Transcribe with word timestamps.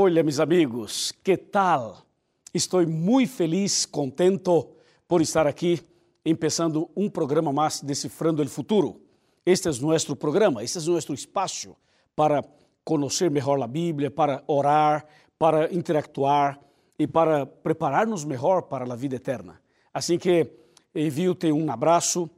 Olha, 0.00 0.22
mis 0.22 0.38
amigos, 0.38 1.12
que 1.24 1.36
tal? 1.36 2.06
Estou 2.54 2.86
muito 2.86 3.32
feliz, 3.32 3.84
contento 3.84 4.68
por 5.08 5.20
estar 5.20 5.44
aqui, 5.44 5.80
começando 6.22 6.88
um 6.96 7.10
programa 7.10 7.52
mais 7.52 7.80
Decifrando 7.80 8.40
o 8.40 8.48
Futuro. 8.48 9.00
Este 9.44 9.66
é 9.66 9.72
nosso 9.72 10.14
programa, 10.14 10.62
este 10.62 10.78
é 10.78 10.82
nosso 10.82 11.12
espaço 11.12 11.76
para 12.14 12.44
conhecer 12.84 13.28
melhor 13.28 13.60
a 13.60 13.66
Bíblia, 13.66 14.08
para 14.08 14.44
orar, 14.46 15.04
para 15.36 15.74
interactuar 15.74 16.60
e 16.96 17.04
para 17.04 17.44
preparar-nos 17.44 18.24
melhor 18.24 18.62
para 18.62 18.84
a 18.84 18.94
vida 18.94 19.16
eterna. 19.16 19.60
Assim 19.92 20.16
que 20.16 20.48
envio-te 20.94 21.50
um 21.50 21.72
abraço, 21.72 22.30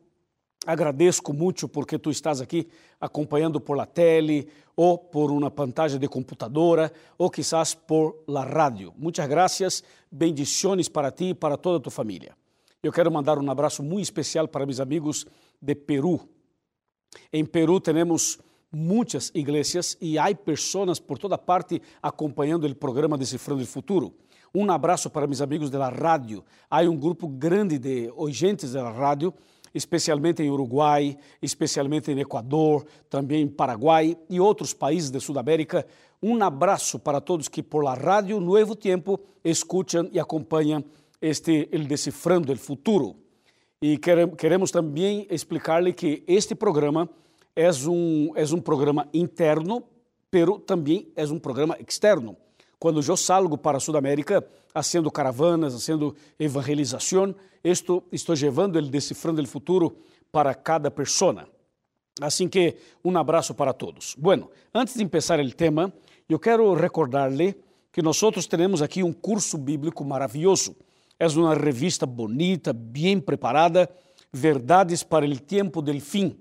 agradeço 0.66 1.22
muito 1.32 1.68
porque 1.68 1.98
tu 1.98 2.10
estás 2.10 2.40
aqui 2.40 2.68
acompanhando 3.00 3.60
por 3.60 3.76
la 3.76 3.86
tele 3.86 4.48
ou 4.76 4.98
por 4.98 5.30
uma 5.30 5.50
pantalla 5.50 5.98
de 5.98 6.08
computadora 6.08 6.92
ou 7.16 7.30
quizás 7.30 7.74
por 7.74 8.22
la 8.26 8.44
rádio. 8.44 8.92
Muitas 8.96 9.26
graças, 9.26 9.82
bendições 10.10 10.88
para 10.88 11.10
ti 11.10 11.30
e 11.30 11.34
para 11.34 11.56
toda 11.56 11.78
a 11.78 11.80
tua 11.80 11.92
família. 11.92 12.36
Eu 12.82 12.92
quero 12.92 13.10
mandar 13.10 13.38
um 13.38 13.50
abraço 13.50 13.82
muito 13.82 14.04
especial 14.04 14.48
para 14.48 14.66
meus 14.66 14.80
amigos 14.80 15.26
de 15.60 15.74
Peru. 15.74 16.20
Em 17.32 17.44
Peru 17.44 17.80
temos 17.80 18.38
muitas 18.72 19.30
igrejas 19.34 19.96
e 20.00 20.18
há 20.18 20.34
pessoas 20.34 21.00
por 21.00 21.18
toda 21.18 21.36
parte 21.36 21.82
acompanhando 22.02 22.66
o 22.66 22.74
programa 22.74 23.18
Decifrando 23.18 23.62
o 23.62 23.66
Futuro. 23.66 24.14
Um 24.54 24.70
abraço 24.70 25.08
para 25.10 25.26
meus 25.26 25.40
amigos 25.40 25.70
da 25.70 25.88
rádio. 25.88 26.44
Há 26.68 26.80
um 26.82 26.96
grupo 26.96 27.28
grande 27.28 27.78
de 27.78 28.12
oyentes 28.16 28.72
da 28.72 28.90
rádio 28.90 29.32
especialmente 29.74 30.42
em 30.42 30.50
Uruguai, 30.50 31.16
especialmente 31.40 32.10
em 32.10 32.18
Equador, 32.20 32.84
também 33.08 33.42
em 33.42 33.48
Paraguai 33.48 34.16
e 34.28 34.40
outros 34.40 34.72
países 34.74 35.10
de 35.10 35.20
Sudamérica. 35.20 35.86
Um 36.22 36.42
abraço 36.42 36.98
para 36.98 37.20
todos 37.20 37.48
que 37.48 37.62
por 37.62 37.82
la 37.82 37.94
rádio 37.94 38.40
Nuevo 38.40 38.76
Tempo 38.76 39.20
escutam 39.44 40.08
e 40.12 40.18
acompanham 40.18 40.84
este 41.20 41.68
el 41.72 41.86
Decifrando 41.86 42.52
el 42.52 42.58
Futuro. 42.58 43.16
E 43.82 43.96
queremos 43.96 44.70
também 44.70 45.26
explicar-lhe 45.30 45.92
que 45.94 46.22
este 46.26 46.54
programa 46.54 47.08
é 47.56 47.70
um, 47.88 48.32
é 48.34 48.44
um 48.54 48.60
programa 48.60 49.08
interno, 49.14 49.82
pero 50.30 50.58
também 50.58 51.08
é 51.16 51.24
um 51.24 51.38
programa 51.38 51.76
externo. 51.80 52.36
Quando 52.80 53.02
eu 53.06 53.16
salgo 53.16 53.58
para 53.58 53.76
a 53.76 53.80
Sudamérica, 53.80 54.42
haciendo 54.74 55.10
caravanas, 55.10 55.74
haciendo 55.74 56.16
evangelização, 56.38 57.34
esto 57.62 58.02
estou 58.10 58.34
levando 58.34 58.76
o 58.76 58.82
Decifrando 58.82 59.42
o 59.42 59.46
Futuro 59.46 59.98
para 60.32 60.54
cada 60.54 60.90
persona. 60.90 61.46
Assim 62.22 62.48
que 62.48 62.76
um 63.04 63.16
abraço 63.18 63.54
para 63.54 63.74
todos. 63.74 64.14
Bueno, 64.18 64.50
antes 64.74 64.94
de 64.94 65.06
começar 65.06 65.38
o 65.38 65.52
tema, 65.52 65.92
eu 66.26 66.38
quero 66.38 66.72
recordar-lhe 66.72 67.54
que 67.92 68.00
nós 68.00 68.18
temos 68.48 68.80
aqui 68.80 69.02
um 69.02 69.12
curso 69.12 69.58
bíblico 69.58 70.02
maravilhoso. 70.02 70.74
É 71.18 71.26
uma 71.28 71.54
revista 71.54 72.06
bonita, 72.06 72.72
bem 72.72 73.20
preparada, 73.20 73.90
Verdades 74.32 75.02
para 75.02 75.26
o 75.26 75.38
Tempo 75.38 75.82
del 75.82 76.00
Fim. 76.00 76.38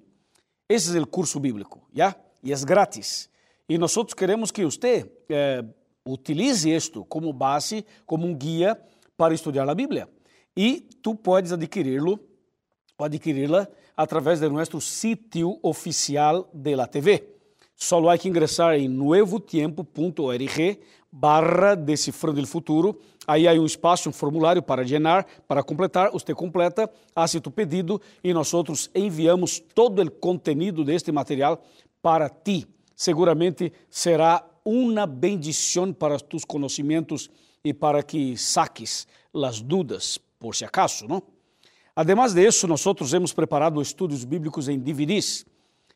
Esse 0.70 0.98
é 0.98 1.02
o 1.02 1.08
curso 1.08 1.38
bíblico, 1.38 1.86
já? 1.94 2.16
E 2.42 2.54
é 2.54 2.56
grátis. 2.66 3.30
E 3.68 3.78
nós 3.78 3.94
queremos 4.16 4.52
que 4.52 4.64
você 4.64 5.12
eh, 5.28 5.66
utilize 6.06 6.70
isto 6.70 7.06
como 7.06 7.32
base, 7.34 7.86
como 8.06 8.26
um 8.26 8.36
guia 8.36 8.80
para 9.18 9.34
estudar 9.34 9.70
a 9.70 9.76
Bíblia. 9.76 10.08
E 10.56 10.82
tu 11.02 11.16
podes 11.16 11.52
adquiri-lo 11.52 12.20
ou 12.98 13.06
adquiri-la 13.06 13.68
através 13.96 14.40
de 14.40 14.50
nosso 14.50 14.80
sítio 14.82 15.60
oficial 15.62 16.50
de 16.54 16.76
la 16.76 16.88
TV. 16.88 17.40
Só 17.76 18.10
há 18.10 18.18
que 18.18 18.28
ingressar 18.28 18.76
em 18.76 18.90
nuevotiempo.org 18.90 20.80
barra 21.12 21.76
Decifrando 21.76 22.42
o 22.42 22.48
Futuro. 22.48 23.00
Aí 23.26 23.48
há 23.48 23.54
um 23.54 23.66
espaço, 23.66 24.10
um 24.10 24.12
formulário 24.12 24.62
para 24.62 24.84
llenar, 24.84 25.26
para 25.48 25.64
completar. 25.64 26.12
Você 26.12 26.34
completa, 26.34 26.90
hace 27.16 27.40
tu 27.40 27.50
pedido 27.50 28.02
e 28.24 28.34
nós 28.34 28.52
enviamos 28.94 29.60
todo 29.60 30.02
o 30.02 30.12
conteúdo 30.12 30.84
deste 30.84 31.12
material 31.12 31.64
para 32.02 32.28
ti. 32.30 32.68
Seguramente 32.96 33.72
será 33.90 34.44
uma 34.70 35.06
bendição 35.06 35.92
para 35.92 36.20
tus 36.20 36.46
conhecimentos 36.46 37.30
e 37.64 37.74
para 37.74 38.04
que 38.04 38.38
saques 38.38 39.08
as 39.34 39.62
dúvidas, 39.62 40.18
por 40.40 40.56
si 40.56 40.64
acaso, 40.64 41.08
não? 41.08 41.22
Además 41.96 42.34
de 42.34 42.48
isso, 42.48 42.68
nós 42.68 42.86
hemos 43.14 43.34
preparado 43.34 43.82
estudos 43.82 44.24
bíblicos 44.24 44.70
em 44.70 44.80
DVDs. 44.80 45.46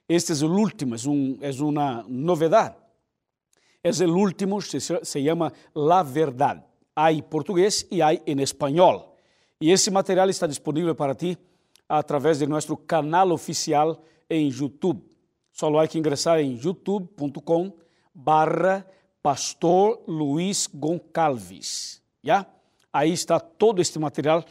Este 0.09 0.33
é 0.33 0.45
o 0.45 0.51
último, 0.51 0.95
é, 0.95 0.97
um, 1.07 1.38
é 1.39 1.51
uma 1.63 2.06
novidade. 2.09 2.75
É 3.81 3.89
o 4.06 4.17
último, 4.17 4.62
se, 4.62 4.79
se 4.79 5.23
chama 5.23 5.53
La 5.73 6.03
Verdade. 6.03 6.62
Há 6.95 7.13
em 7.13 7.22
português 7.22 7.88
e 7.89 8.01
há 8.01 8.13
em 8.13 8.41
espanhol. 8.41 9.16
E 9.62 9.72
esse 9.72 9.89
material 9.89 10.29
está 10.29 10.45
disponível 10.45 10.94
para 10.94 11.16
ti 11.16 11.38
através 11.88 12.39
de 12.39 12.47
nosso 12.47 12.75
canal 12.75 13.31
oficial 13.31 14.03
em 14.29 14.50
YouTube. 14.50 15.01
Só 15.53 15.78
há 15.79 15.88
que 15.88 15.97
ingressar 15.97 16.39
em 16.39 16.57
youtube.com 16.57 17.72
barra 18.13 18.85
Pastor 19.22 20.01
Luiz 20.07 20.69
Goncalves. 20.74 22.01
Já? 22.24 22.46
Aí 22.91 23.12
está 23.12 23.40
todo 23.40 23.81
este 23.81 23.97
material 23.97 24.46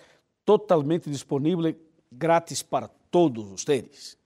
totalmente 0.45 1.09
disponível, 1.09 1.75
grátis 2.11 2.63
para 2.63 2.89
todos 3.11 3.45
vocês. 3.47 4.17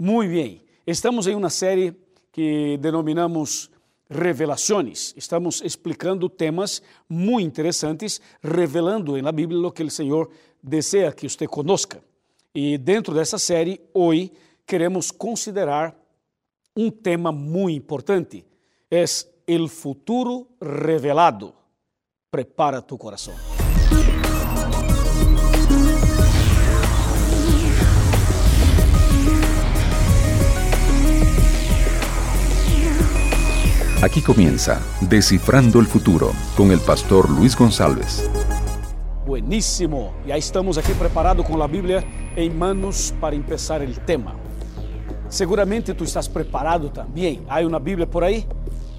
Muito 0.00 0.30
bem, 0.30 0.62
estamos 0.86 1.26
em 1.26 1.34
uma 1.34 1.50
série 1.50 1.94
que 2.30 2.76
denominamos 2.78 3.70
Revelações. 4.10 5.12
Estamos 5.18 5.60
explicando 5.62 6.30
temas 6.30 6.80
muito 7.06 7.46
interessantes, 7.46 8.20
revelando 8.42 9.20
na 9.20 9.30
Bíblia 9.30 9.60
o 9.60 9.70
que 9.70 9.82
o 9.82 9.90
Senhor 9.90 10.30
deseja 10.62 11.12
que 11.12 11.28
você 11.28 11.46
conozca. 11.46 12.02
E 12.54 12.78
dentro 12.78 13.12
dessa 13.12 13.38
série, 13.38 13.80
hoje, 13.92 14.32
queremos 14.66 15.10
considerar 15.10 15.94
um 16.74 16.90
tema 16.90 17.30
muito 17.30 17.76
importante 17.76 18.46
es 18.90 19.30
el 19.46 19.68
futuro 19.68 20.48
revelado. 20.60 21.54
Prepara 22.30 22.86
tu 22.86 22.96
corazón. 22.98 23.34
Aquí 34.00 34.22
comienza 34.22 34.80
Descifrando 35.00 35.80
el 35.80 35.86
Futuro 35.86 36.32
con 36.56 36.70
el 36.70 36.78
pastor 36.78 37.28
Luis 37.28 37.56
González. 37.56 38.30
Buenísimo, 39.26 40.14
ya 40.26 40.36
estamos 40.36 40.78
aquí 40.78 40.92
preparados 40.92 41.44
con 41.44 41.58
la 41.58 41.66
Biblia 41.66 42.04
en 42.36 42.56
manos 42.56 43.12
para 43.20 43.34
empezar 43.34 43.82
el 43.82 43.98
tema. 44.00 44.36
Seguramente 45.30 45.92
tu 45.92 46.04
estás 46.04 46.26
preparado 46.26 46.88
também. 46.88 47.42
Há 47.48 47.60
uma 47.60 47.78
Bíblia 47.78 48.06
por 48.06 48.24
aí? 48.24 48.46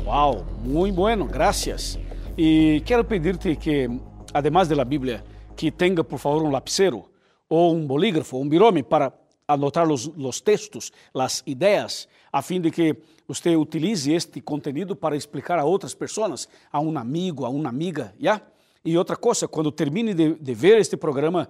Uau, 0.06 0.46
muito 0.64 0.96
bueno, 0.96 1.26
gracias. 1.26 1.98
E 2.38 2.84
quero 2.86 3.04
pedir-te 3.04 3.56
que, 3.56 3.90
además 4.32 4.70
de 4.70 4.76
la 4.76 4.84
Bíblia, 4.84 5.24
que 5.56 5.72
tenha, 5.72 6.04
por 6.04 6.20
favor, 6.20 6.44
um 6.44 6.52
lapicero 6.52 7.10
ou 7.50 7.74
um 7.74 7.86
bolígrafo, 7.86 8.38
um 8.38 8.48
birome 8.48 8.84
para 8.84 9.12
anotar 9.48 9.92
os, 9.92 10.06
os 10.06 10.40
textos, 10.40 10.92
as 11.16 11.42
ideias, 11.48 12.08
a 12.32 12.44
fim 12.44 12.62
de 12.62 12.70
que 12.70 12.96
você 13.28 13.56
utilize 13.56 14.14
este 14.14 14.40
conteúdo 14.40 14.96
para 14.96 15.16
explicar 15.16 15.58
a 15.58 15.66
outras 15.66 15.96
pessoas, 15.96 16.48
a 16.72 16.80
um 16.80 16.96
amigo, 16.96 17.44
a 17.44 17.50
uma 17.50 17.70
amiga, 17.70 18.14
já? 18.20 18.40
E 18.86 18.96
outra 18.96 19.16
coisa, 19.16 19.48
quando 19.48 19.72
termine 19.72 20.14
de, 20.14 20.36
de 20.36 20.54
ver 20.54 20.78
este 20.78 20.96
programa, 20.96 21.50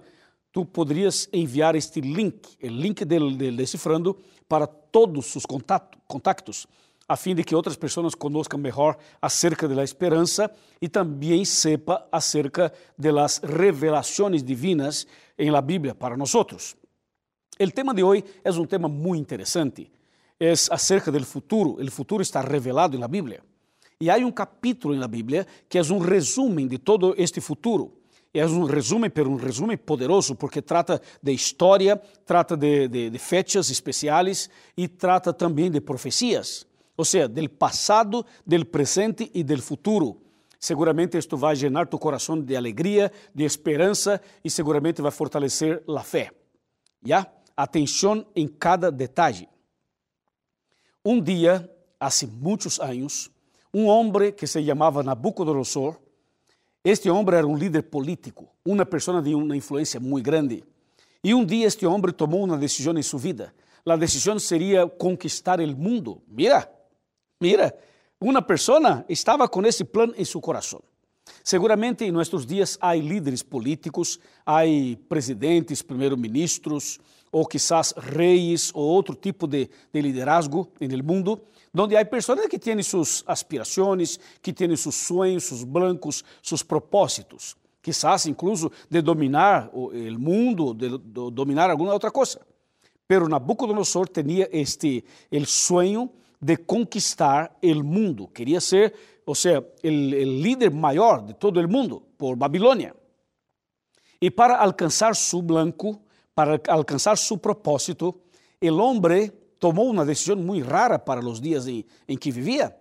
tu 0.50 0.64
poderias 0.64 1.28
enviar 1.32 1.76
este 1.76 2.00
link, 2.00 2.48
o 2.62 2.66
link 2.66 3.04
del 3.04 3.36
Decifrando, 3.36 4.16
para 4.50 4.66
todos 4.66 5.36
os 5.36 5.46
contactos 5.46 6.66
a 7.08 7.16
fim 7.16 7.34
de 7.34 7.42
que 7.42 7.56
outras 7.56 7.76
pessoas 7.76 8.14
conozcam 8.14 8.56
melhor 8.56 8.96
acerca 9.20 9.66
da 9.66 9.82
esperança 9.82 10.48
e 10.80 10.88
também 10.88 11.44
sepa 11.44 12.06
acerca 12.12 12.72
das 12.96 13.38
revelações 13.38 14.44
divinas 14.44 15.08
em 15.36 15.50
la 15.50 15.60
Bíblia 15.60 15.92
para 15.92 16.16
nós. 16.16 16.32
O 16.34 17.70
tema 17.72 17.92
de 17.92 18.04
hoje 18.04 18.24
é 18.44 18.50
um 18.52 18.64
tema 18.64 18.88
muito 18.88 19.22
interessante. 19.22 19.90
É 20.38 20.52
acerca 20.52 21.10
do 21.10 21.24
futuro. 21.24 21.84
O 21.84 21.90
futuro 21.90 22.22
está 22.22 22.40
revelado 22.40 22.96
na 22.96 23.08
Bíblia. 23.08 23.42
E 24.00 24.08
há 24.08 24.16
um 24.18 24.30
capítulo 24.30 24.94
na 24.94 25.08
Bíblia 25.08 25.48
que 25.68 25.78
é 25.78 25.82
um 25.82 25.98
resumo 25.98 26.64
de 26.68 26.78
todo 26.78 27.14
este 27.18 27.40
futuro. 27.40 27.99
É 28.32 28.46
um 28.46 28.64
resumo, 28.64 29.10
pero 29.10 29.30
um 29.30 29.36
resumo 29.36 29.76
poderoso, 29.76 30.36
porque 30.36 30.62
trata 30.62 31.00
de 31.22 31.32
história, 31.32 32.00
trata 32.24 32.56
de, 32.56 32.86
de, 32.86 33.10
de 33.10 33.18
fechas 33.18 33.70
especiais 33.70 34.48
e 34.76 34.86
trata 34.86 35.32
também 35.32 35.70
de 35.70 35.80
profecias 35.80 36.66
ou 37.00 37.04
seja, 37.04 37.26
del 37.26 37.48
passado, 37.48 38.26
del 38.44 38.66
presente 38.66 39.30
e 39.32 39.42
del 39.42 39.62
futuro. 39.62 40.20
Seguramente 40.58 41.16
isto 41.16 41.34
vai 41.34 41.54
llenar 41.56 41.88
tu 41.88 41.98
coração 41.98 42.38
de 42.38 42.54
alegria, 42.54 43.10
de 43.34 43.42
esperança 43.42 44.20
e 44.44 44.50
seguramente 44.50 45.00
vai 45.00 45.10
fortalecer 45.10 45.82
a 45.88 46.02
fé. 46.02 46.30
Já? 47.02 47.26
Atenção 47.56 48.26
em 48.36 48.46
cada 48.46 48.92
detalhe. 48.92 49.48
Um 51.02 51.18
dia, 51.22 51.74
há 51.98 52.10
muitos 52.38 52.78
anos, 52.78 53.30
um 53.72 53.86
homem 53.86 54.30
que 54.30 54.46
se 54.46 54.62
chamava 54.62 55.02
Nabucodonosor. 55.02 55.96
Este 56.82 57.10
homem 57.10 57.34
era 57.34 57.46
um 57.46 57.56
líder 57.56 57.82
político, 57.82 58.48
uma 58.64 58.86
pessoa 58.86 59.20
de 59.20 59.34
uma 59.34 59.54
influência 59.54 60.00
muito 60.00 60.24
grande. 60.24 60.64
E 61.22 61.34
um 61.34 61.44
dia 61.44 61.66
este 61.66 61.84
homem 61.84 62.10
tomou 62.10 62.42
uma 62.42 62.56
decisão 62.56 62.96
em 62.96 63.02
sua 63.02 63.18
vida. 63.18 63.54
A 63.84 63.96
decisão 63.96 64.38
seria 64.38 64.88
conquistar 64.88 65.60
o 65.60 65.76
mundo. 65.76 66.22
Mira, 66.26 66.70
mira, 67.38 67.76
uma 68.18 68.40
pessoa 68.40 69.04
estava 69.10 69.46
com 69.46 69.62
esse 69.66 69.84
plano 69.84 70.14
em 70.16 70.24
seu 70.24 70.40
coração. 70.40 70.82
Seguramente 71.44 72.04
em 72.04 72.10
nossos 72.10 72.46
dias 72.46 72.78
há 72.80 72.94
líderes 72.94 73.42
políticos, 73.42 74.18
há 74.46 74.62
presidentes, 75.06 75.82
primeiros-ministros, 75.82 76.98
ou 77.32 77.46
quizás 77.46 77.94
reis, 77.96 78.70
ou 78.74 78.82
outro 78.82 79.14
tipo 79.14 79.46
de, 79.46 79.70
de 79.92 80.00
liderazgo 80.00 80.68
no 80.80 81.04
mundo, 81.04 81.40
onde 81.74 81.96
há 81.96 82.04
pessoas 82.04 82.46
que 82.48 82.58
têm 82.58 82.82
suas 82.82 83.22
aspirações, 83.26 84.18
que 84.42 84.52
têm 84.52 84.74
seus 84.76 84.94
sonhos, 84.94 85.44
seus 85.44 85.64
blancos, 85.64 86.24
seus 86.42 86.62
propósitos, 86.62 87.56
quizás 87.80 88.26
incluso 88.26 88.70
de 88.88 89.00
dominar 89.00 89.70
o 89.72 89.90
mundo, 90.18 90.74
de, 90.74 90.98
de 90.98 91.30
dominar 91.32 91.70
alguma 91.70 91.92
outra 91.92 92.10
coisa. 92.10 92.40
Pero 93.06 93.28
Nabucodonosor 93.28 94.08
tinha 94.08 94.48
este 94.52 95.04
el 95.30 95.46
sueño 95.46 96.10
de 96.40 96.56
conquistar 96.56 97.56
o 97.62 97.84
mundo, 97.84 98.28
queria 98.32 98.60
ser 98.60 98.94
o 99.30 99.34
sea, 99.36 99.62
el, 99.82 100.12
el 100.12 100.42
líder 100.42 100.72
mayor 100.72 101.24
de 101.24 101.34
todo 101.34 101.60
el 101.60 101.68
mundo 101.68 102.02
por 102.16 102.36
Babilonia. 102.36 102.94
Y 104.18 104.30
para 104.30 104.56
alcanzar 104.56 105.14
su 105.14 105.40
blanco, 105.40 106.02
para 106.40 106.58
alcanzar 106.68 107.18
su 107.18 107.38
propósito, 107.38 108.22
el 108.58 108.80
hombre 108.80 109.30
tomó 109.58 109.82
una 109.82 110.06
decisión 110.06 110.46
muy 110.46 110.62
rara 110.62 111.04
para 111.04 111.20
los 111.20 111.38
días 111.38 111.66
en, 111.66 111.84
en 112.06 112.16
que 112.16 112.32
vivía. 112.32 112.74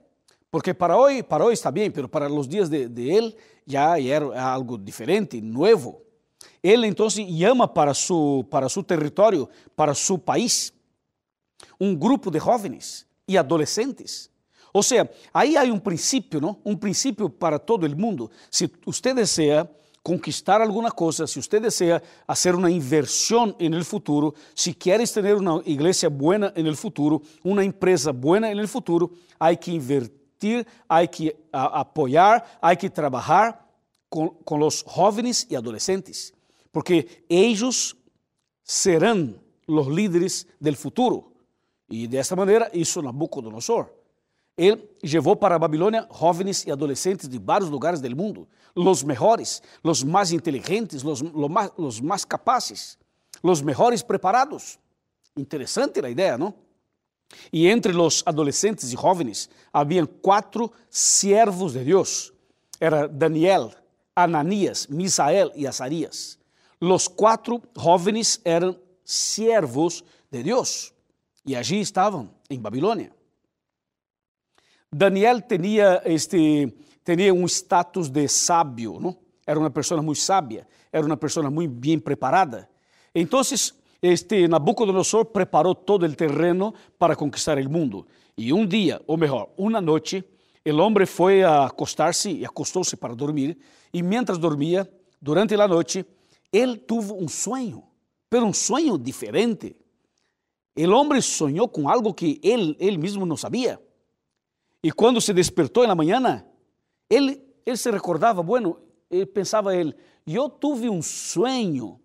Porque 0.50 0.73
para 0.73 0.95
hoy, 0.95 1.23
para 1.23 1.44
hoy 1.44 1.56
está 1.56 1.69
bien, 1.69 1.91
pero 1.91 2.09
para 2.09 2.29
los 2.29 2.47
días 2.47 2.69
de, 2.69 2.88
de 2.88 3.17
él 3.17 3.35
ya, 3.65 3.97
era 3.97 4.53
algo 4.53 4.77
diferente, 4.77 5.41
nuevo. 5.41 6.01
Él 6.63 6.85
entonces 6.85 7.27
llama 7.27 7.73
para 7.73 7.94
su, 7.94 8.47
para 8.50 8.69
su 8.69 8.81
territorio, 8.81 9.50
para 9.75 9.94
su 9.94 10.23
país, 10.23 10.73
un 11.77 12.00
grupo 12.00 12.31
de 12.31 12.39
jóvenes 12.39 13.06
y 13.27 13.35
adolescentes 13.35 14.31
ou 14.71 14.83
seja, 14.83 15.09
aí 15.33 15.57
há 15.57 15.63
um 15.63 15.79
princípio, 15.79 16.39
não? 16.39 16.56
Um 16.63 16.75
princípio 16.75 17.27
para 17.27 17.57
todo 17.57 17.88
o 17.88 17.97
mundo. 17.97 18.29
Se 18.51 18.71
você 18.85 19.15
deseja 19.15 19.67
conquistar 20.09 20.59
alguma 20.59 20.89
coisa, 20.89 21.27
se 21.27 21.39
você 21.39 21.59
deseja 21.59 22.01
fazer 22.25 22.56
uma 22.56 22.71
inversão 22.71 23.56
no 23.59 23.85
futuro, 23.85 24.33
se 24.56 24.73
queres 24.73 25.11
ter 25.11 25.35
uma 25.35 25.61
igreja 25.67 26.09
boa 26.09 26.39
no 26.39 26.75
futuro, 26.75 27.21
uma 27.44 27.63
empresa 27.63 28.11
boa 28.11 28.39
no 28.39 28.67
futuro, 28.67 29.15
há 29.39 29.56
que 29.56 29.71
invertir, 29.71 30.65
há 30.88 31.06
que 31.06 31.35
apoiar, 31.53 32.57
há 32.59 32.75
que 32.75 32.89
trabalhar 32.89 33.63
com, 34.09 34.29
com 34.29 34.65
os 34.65 34.83
jovens 34.95 35.45
e 35.47 35.56
adolescentes, 35.56 36.33
porque 36.71 37.23
eles 37.29 37.95
serão 38.63 39.35
os 39.67 39.88
líderes 39.88 40.47
do 40.59 40.75
futuro. 40.75 41.31
E 41.88 42.07
desta 42.07 42.35
maneira, 42.35 42.71
isso 42.73 43.00
Nabucodonosor. 43.00 43.99
Ele 44.59 44.89
levou 45.01 45.38
para 45.38 45.57
Babilônia 45.57 46.06
jovens 46.19 46.65
e 46.67 46.71
adolescentes 46.71 47.29
de 47.29 47.39
vários 47.39 47.69
lugares 47.69 48.01
do 48.01 48.13
mundo, 48.13 48.45
os 48.75 49.03
melhores, 49.03 49.61
os 49.81 50.03
mais 50.03 50.33
inteligentes, 50.33 51.01
os, 51.01 51.21
mais, 51.21 51.71
os 51.77 52.01
mais 52.01 52.25
capazes, 52.25 52.97
os 53.41 53.61
melhores 53.61 54.03
preparados. 54.03 54.77
Interessante 55.38 56.03
a 56.03 56.09
ideia, 56.09 56.38
não? 56.38 56.53
E 57.53 57.67
entre 57.67 57.95
os 57.95 58.21
adolescentes 58.25 58.91
e 58.91 58.97
jovens 58.97 59.50
haviam 59.71 60.06
quatro 60.06 60.69
servos 60.89 61.71
de 61.71 61.85
Deus. 61.85 62.33
Era 62.81 63.07
Daniel, 63.07 63.71
Ananias, 64.13 64.88
Misael 64.88 65.53
e 65.56 65.67
Azarias. 65.67 66.38
Os 66.81 67.07
quatro 67.07 67.63
jovens 67.77 68.41
eram 68.44 68.77
servos 69.06 70.03
de 70.29 70.44
Deus 70.44 70.94
e 71.45 71.56
allí 71.56 71.79
estavam 71.79 72.29
em 72.50 72.59
Babilônia. 72.59 73.17
Daniel 74.91 75.41
tinha 75.41 76.01
este 76.06 76.74
tinha 77.06 77.33
um 77.33 77.45
status 77.45 78.09
de 78.09 78.27
sábio, 78.27 79.00
não? 79.00 79.18
Era 79.45 79.59
uma 79.59 79.69
pessoa 79.69 80.01
muito 80.01 80.19
sábia, 80.19 80.68
era 80.91 81.06
uma 81.06 81.18
pessoa 81.18 81.50
muito 81.50 81.74
bem 81.74 81.97
preparada. 81.97 82.69
Então, 83.15 83.41
este 84.01 84.47
Nabucodonosor 84.47 85.25
preparou 85.25 85.74
todo 85.74 86.06
o 86.06 86.15
terreno 86.15 86.74
para 87.00 87.15
conquistar 87.15 87.57
o 87.57 87.69
mundo. 87.69 88.06
E 88.38 88.53
um 88.53 88.65
dia, 88.65 89.01
ou 89.07 89.18
melhor, 89.18 89.50
uma 89.57 89.81
noite, 89.81 90.24
o 90.65 90.77
homem 90.77 91.06
foi 91.07 91.44
a 91.44 91.65
acostar-se 91.65 92.31
e 92.31 92.45
acostou-se 92.45 92.95
para 92.95 93.15
dormir. 93.15 93.57
E 93.92 94.03
mientras 94.03 94.38
dormia, 94.38 94.88
durante 95.19 95.56
a 95.56 95.68
noite, 95.68 96.06
ele 96.53 96.77
teve 96.77 97.12
um 97.12 97.27
sonho, 97.27 97.83
pero 98.30 98.45
um 98.45 98.53
sonho 98.53 98.97
diferente. 99.00 99.75
O 100.77 100.89
homem 100.92 101.21
sonhou 101.21 101.68
com 101.68 101.89
algo 101.89 102.13
que 102.13 102.39
ele, 102.44 102.75
ele 102.80 102.97
mesmo 103.00 103.25
não 103.25 103.35
sabia. 103.35 103.81
E 104.84 104.92
quando 104.92 105.20
se 105.20 105.34
despertou 105.34 105.86
na 105.86 105.96
manhã, 105.96 106.46
ele, 107.10 107.42
ele 107.66 107.78
se 107.78 107.92
recordava, 107.92 108.42
bueno, 108.42 108.80
ele 109.10 109.26
pensava 109.26 109.76
ele, 109.76 109.96
eu 110.26 110.50
tive 110.50 110.90
um 110.90 111.02
sonho, 111.02 112.00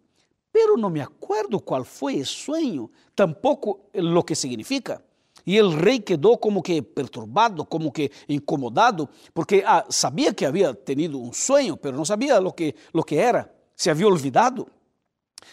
pero 0.52 0.76
não 0.76 0.90
me 0.90 1.00
acuerdo 1.00 1.60
qual 1.60 1.84
foi 1.84 2.20
o 2.20 2.26
sonho, 2.26 2.90
tampouco 3.14 3.80
o 3.92 4.22
que 4.22 4.34
significa. 4.34 5.02
E 5.46 5.60
o 5.60 5.68
rei 5.68 6.00
quedou 6.00 6.38
como 6.38 6.62
que 6.62 6.80
perturbado, 6.80 7.66
como 7.66 7.92
que 7.92 8.10
incomodado, 8.28 9.08
porque 9.34 9.62
ah, 9.66 9.84
sabia 9.90 10.32
que 10.32 10.44
havia 10.44 10.72
tenido 10.72 11.20
um 11.20 11.32
sonho, 11.32 11.76
pero 11.76 11.96
não 11.96 12.04
sabia 12.04 12.38
lo 12.38 12.52
que, 12.52 12.74
que 13.06 13.16
era. 13.16 13.54
Se 13.76 13.90
havia 13.90 14.06
olvidado. 14.06 14.66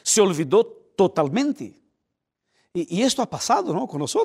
Se 0.04 0.22
olvidou 0.22 0.64
totalmente. 0.64 1.76
E, 2.74 2.88
e 2.90 3.02
isto 3.02 3.22
ha 3.22 3.28
passado 3.28 3.74
não, 3.74 3.86
com 3.86 3.98
nós, 3.98 4.16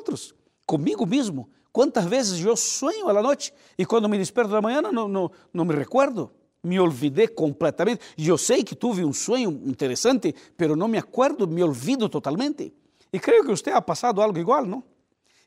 comigo 0.65 1.05
mesmo. 1.05 1.49
Quantas 1.77 2.05
vezes 2.05 2.43
eu 2.43 2.57
sonho 2.57 3.07
à 3.07 3.21
noite 3.21 3.53
e 3.77 3.85
quando 3.85 4.09
me 4.09 4.17
desperto 4.17 4.49
da 4.49 4.59
manhã 4.59 4.81
não, 4.81 5.07
não, 5.07 5.31
não 5.53 5.63
me 5.63 5.75
recuerdo? 5.75 6.31
Me 6.63 6.79
olvidei 6.79 7.27
completamente. 7.27 8.01
Eu 8.17 8.35
sei 8.35 8.63
que 8.63 8.73
tive 8.73 9.05
um 9.05 9.13
sonho 9.13 9.61
interessante, 9.63 10.33
mas 10.57 10.69
não 10.75 10.87
me 10.87 10.97
acuerdo, 10.97 11.47
me 11.47 11.61
olvido 11.61 12.09
totalmente. 12.09 12.73
E 13.13 13.19
creio 13.19 13.43
que 13.43 13.51
você 13.51 13.69
ha 13.69 13.79
passado 13.79 14.23
algo 14.23 14.39
igual, 14.39 14.65
não? 14.65 14.83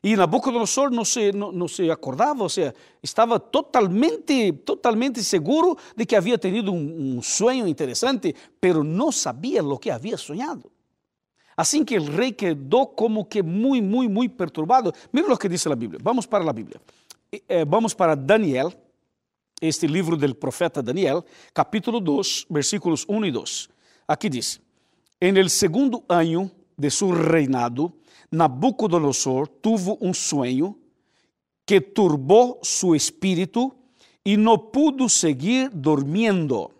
E 0.01 0.15
Nabucodonosor 0.15 0.89
não 0.89 1.03
se, 1.03 1.33
não, 1.33 1.51
não 1.51 1.67
se 1.67 1.91
acordava, 1.91 2.43
ou 2.43 2.49
seja, 2.49 2.73
estava 3.03 3.37
totalmente, 3.37 4.53
totalmente 4.53 5.21
seguro 5.25 5.77
de 5.97 6.05
que 6.05 6.15
havia 6.15 6.37
tenido 6.37 6.71
um, 6.71 7.17
um 7.17 7.21
sonho 7.21 7.67
interessante, 7.67 8.33
mas 8.63 8.75
não 8.85 9.11
sabia 9.11 9.61
o 9.61 9.77
que 9.77 9.89
havia 9.89 10.15
sonhado. 10.15 10.70
Assim 11.55 11.83
que 11.83 11.97
o 11.97 12.03
rei 12.03 12.31
quedou 12.31 12.87
como 12.87 13.25
que 13.25 13.43
muito, 13.43 13.83
muito, 13.83 14.11
muito 14.11 14.35
perturbado. 14.35 14.93
Mira 15.11 15.33
o 15.33 15.37
que 15.37 15.49
diz 15.49 15.65
a 15.67 15.75
Bíblia. 15.75 15.99
Vamos 16.01 16.25
para 16.25 16.49
a 16.49 16.53
Bíblia. 16.53 16.81
Eh, 17.47 17.65
vamos 17.65 17.93
para 17.93 18.15
Daniel, 18.15 18.73
este 19.61 19.87
livro 19.87 20.17
do 20.17 20.35
profeta 20.35 20.81
Daniel, 20.81 21.23
capítulo 21.53 21.99
2, 21.99 22.47
versículos 22.49 23.05
1 23.07 23.25
e 23.25 23.31
2. 23.31 23.69
Aqui 24.07 24.29
diz: 24.29 24.59
En 25.19 25.37
el 25.37 25.49
segundo 25.49 26.03
ano 26.09 26.51
de 26.77 26.89
su 26.89 27.11
reinado, 27.11 27.93
Nabucodonosor 28.31 29.47
tuvo 29.47 29.97
um 30.01 30.13
sonho 30.13 30.77
que 31.65 31.79
turbou 31.79 32.59
su 32.63 32.95
espírito 32.95 33.73
e 34.25 34.37
não 34.37 34.57
pudo 34.57 35.07
seguir 35.09 35.69
dormindo. 35.69 36.71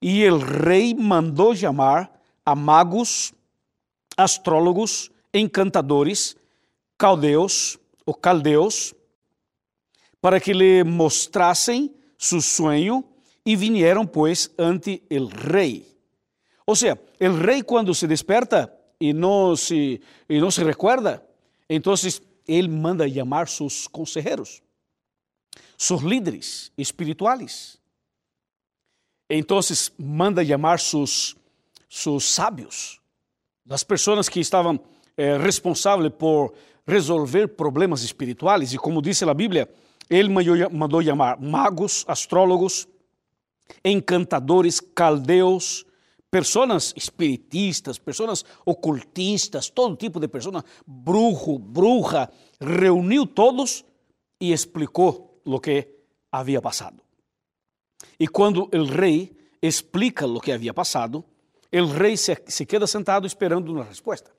E 0.00 0.22
el 0.22 0.38
rei 0.38 0.94
mandou 0.94 1.54
chamar 1.56 2.10
a 2.44 2.54
magos 2.54 3.34
astrólogos, 4.18 5.12
encantadores, 5.32 6.36
caldeus 6.98 7.78
ou 8.04 8.12
caldeus, 8.12 8.92
para 10.20 10.40
que 10.40 10.52
lhe 10.52 10.82
mostrassem 10.82 11.94
seu 12.18 12.40
sonho 12.42 13.04
e 13.46 13.54
vinieron 13.54 14.04
pois 14.04 14.50
ante 14.58 15.02
el 15.08 15.30
rei. 15.30 15.86
Ou 16.66 16.74
seja, 16.74 17.00
el 17.20 17.38
rei 17.38 17.62
quando 17.62 17.94
se 17.94 18.06
desperta 18.06 18.74
e 19.00 19.14
não 19.14 19.54
se, 19.54 20.02
e 20.28 20.40
não 20.40 20.50
se 20.50 20.62
recuerda, 20.64 21.24
então 21.70 21.94
ele 22.46 22.68
manda 22.68 23.08
chamar 23.08 23.46
seus 23.46 23.86
consejeros, 23.86 24.60
seus 25.78 26.02
líderes 26.02 26.72
espirituais. 26.76 27.78
Então 29.30 29.60
manda 29.96 30.44
chamar 30.44 30.80
seus, 30.80 31.36
seus 31.88 32.24
sábios, 32.24 33.00
das 33.68 33.84
pessoas 33.84 34.30
que 34.30 34.40
estavam 34.40 34.80
eh, 35.14 35.36
responsáveis 35.36 36.10
por 36.18 36.54
resolver 36.86 37.48
problemas 37.48 38.02
espirituais, 38.02 38.72
e 38.72 38.78
como 38.78 39.02
diz 39.02 39.22
a 39.22 39.34
Bíblia, 39.34 39.68
ele 40.08 40.30
mandou 40.72 41.02
chamar 41.02 41.38
magos, 41.38 42.02
astrólogos, 42.08 42.88
encantadores, 43.84 44.80
caldeus, 44.80 45.84
pessoas 46.30 46.94
espiritistas, 46.96 47.98
pessoas 47.98 48.42
ocultistas, 48.64 49.68
todo 49.68 49.96
tipo 49.96 50.18
de 50.18 50.28
pessoas, 50.28 50.64
bruxo, 50.86 51.58
bruxa, 51.58 52.30
reuniu 52.58 53.26
todos 53.26 53.84
e 54.40 54.50
explicou 54.50 55.42
lo 55.44 55.60
que 55.60 55.86
havia 56.32 56.62
passado. 56.62 57.02
E 58.18 58.26
quando 58.26 58.70
o 58.72 58.84
rei 58.84 59.36
explica 59.60 60.26
o 60.26 60.40
que 60.40 60.52
havia 60.52 60.72
passado, 60.72 61.22
o 61.72 61.86
rei 61.86 62.16
se, 62.16 62.36
se 62.46 62.64
queda 62.64 62.86
sentado 62.86 63.26
esperando 63.26 63.72
uma 63.72 63.84
resposta. 63.84 64.30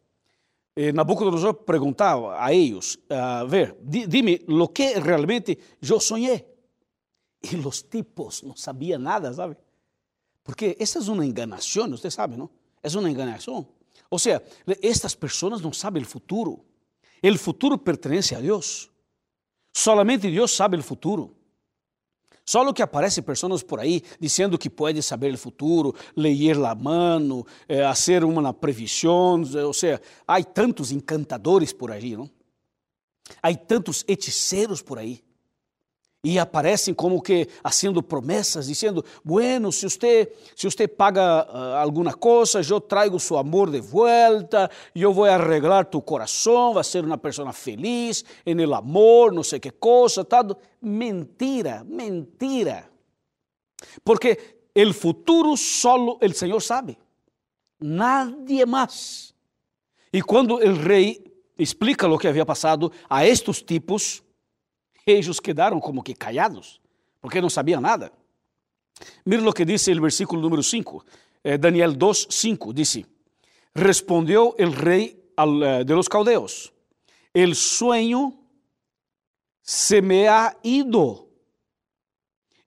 Eh, 0.75 0.91
Nabucodonosor 0.91 1.53
perguntava 1.53 2.41
a 2.41 2.53
eles, 2.53 2.97
a 3.09 3.43
ver, 3.43 3.75
dime 3.81 4.41
lo 4.47 4.69
que 4.69 4.99
realmente 4.99 5.57
eu 5.81 5.99
sonhei. 5.99 6.45
E 7.41 7.55
os 7.55 7.81
tipos 7.81 8.41
não 8.43 8.55
sabiam 8.55 8.99
nada, 8.99 9.33
sabe? 9.33 9.55
Porque 10.43 10.75
essa 10.79 10.99
é 10.99 11.01
uma 11.11 11.25
enganação, 11.25 11.89
você 11.89 12.09
sabe, 12.09 12.35
não? 12.35 12.49
É 12.81 12.89
uma 12.97 13.09
enganação. 13.09 13.67
Ou 14.09 14.17
seja, 14.17 14.41
estas 14.81 15.13
pessoas 15.15 15.61
não 15.61 15.71
sabem 15.71 16.01
o 16.01 16.05
futuro. 16.05 16.65
O 17.23 17.37
futuro 17.37 17.77
pertence 17.77 18.33
a 18.33 18.39
Deus. 18.39 18.89
Solamente 19.73 20.31
Deus 20.31 20.55
sabe 20.55 20.77
o 20.77 20.83
futuro. 20.83 21.35
Só 22.49 22.73
que 22.73 22.81
aparecem 22.81 23.23
pessoas 23.23 23.61
por 23.61 23.79
aí 23.79 24.01
dizendo 24.19 24.57
que 24.57 24.71
pode 24.71 25.03
saber 25.03 25.31
o 25.31 25.37
futuro, 25.37 25.93
ler 26.17 26.57
a 26.65 26.73
mano, 26.73 27.45
eh, 27.67 27.83
fazer 27.83 28.23
uma 28.23 28.51
previsão, 28.51 29.43
ou 29.67 29.71
seja, 29.71 30.01
há 30.27 30.43
tantos 30.43 30.91
encantadores 30.91 31.71
por 31.71 31.91
aí, 31.91 32.17
não? 32.17 32.27
Há 33.39 33.53
tantos 33.53 34.03
hechiceiros 34.07 34.81
por 34.81 34.97
aí 34.97 35.21
e 36.23 36.37
aparecem 36.37 36.93
como 36.93 37.21
que 37.21 37.47
fazendo 37.63 38.03
promessas, 38.03 38.67
dizendo: 38.67 39.03
bueno, 39.23 39.71
se 39.71 39.89
você 39.89 40.31
se 40.55 40.69
você 40.69 40.87
paga 40.87 41.47
uh, 41.49 41.75
alguma 41.75 42.13
coisa, 42.13 42.61
eu 42.61 42.81
trago 42.81 43.19
seu 43.19 43.37
amor 43.37 43.69
de 43.69 43.79
volta, 43.79 44.69
eu 44.93 45.13
vou 45.13 45.25
arreglar 45.25 45.85
tu 45.85 46.01
coração, 46.01 46.73
vai 46.73 46.83
ser 46.83 47.05
uma 47.05 47.17
pessoa 47.17 47.53
feliz 47.53 48.25
en 48.45 48.59
el 48.59 48.73
amor, 48.73 49.31
não 49.31 49.43
sei 49.43 49.59
que 49.59 49.71
coisa, 49.71 50.25
tal. 50.25 50.59
Mentira, 50.81 51.85
mentira. 51.85 52.89
Porque 54.03 54.59
o 54.75 54.93
futuro 54.93 55.55
solo 55.55 56.19
o 56.21 56.33
Senhor 56.33 56.61
sabe, 56.61 56.97
nadie 57.79 58.65
mais. 58.65 59.33
E 60.11 60.21
quando 60.21 60.55
o 60.55 60.73
rei 60.73 61.23
explica 61.57 62.07
o 62.07 62.17
que 62.17 62.27
havia 62.27 62.45
passado 62.45 62.91
a 63.09 63.25
estes 63.25 63.61
tipos, 63.61 64.23
ellos 65.05 65.39
quedaram 65.39 65.79
como 65.79 66.03
que 66.03 66.13
callados, 66.13 66.81
porque 67.21 67.41
não 67.41 67.49
sabiam 67.49 67.81
nada. 67.81 68.11
Mira 69.25 69.41
lo 69.41 69.53
que 69.53 69.65
dice 69.65 69.91
el 69.91 70.01
versículo 70.01 70.41
número 70.41 70.61
5, 70.61 71.05
eh, 71.43 71.57
Daniel 71.57 71.97
2, 71.97 72.27
5, 72.29 72.73
dice, 72.73 73.05
respondió 73.73 74.55
el 74.57 74.73
rey 74.73 75.31
al, 75.37 75.63
eh, 75.63 75.83
de 75.85 75.93
los 75.93 76.09
caldeos, 76.09 76.73
el 77.33 77.55
sueño 77.55 78.33
se 79.61 80.01
me 80.01 80.27
ha 80.27 80.57
ido, 80.63 81.29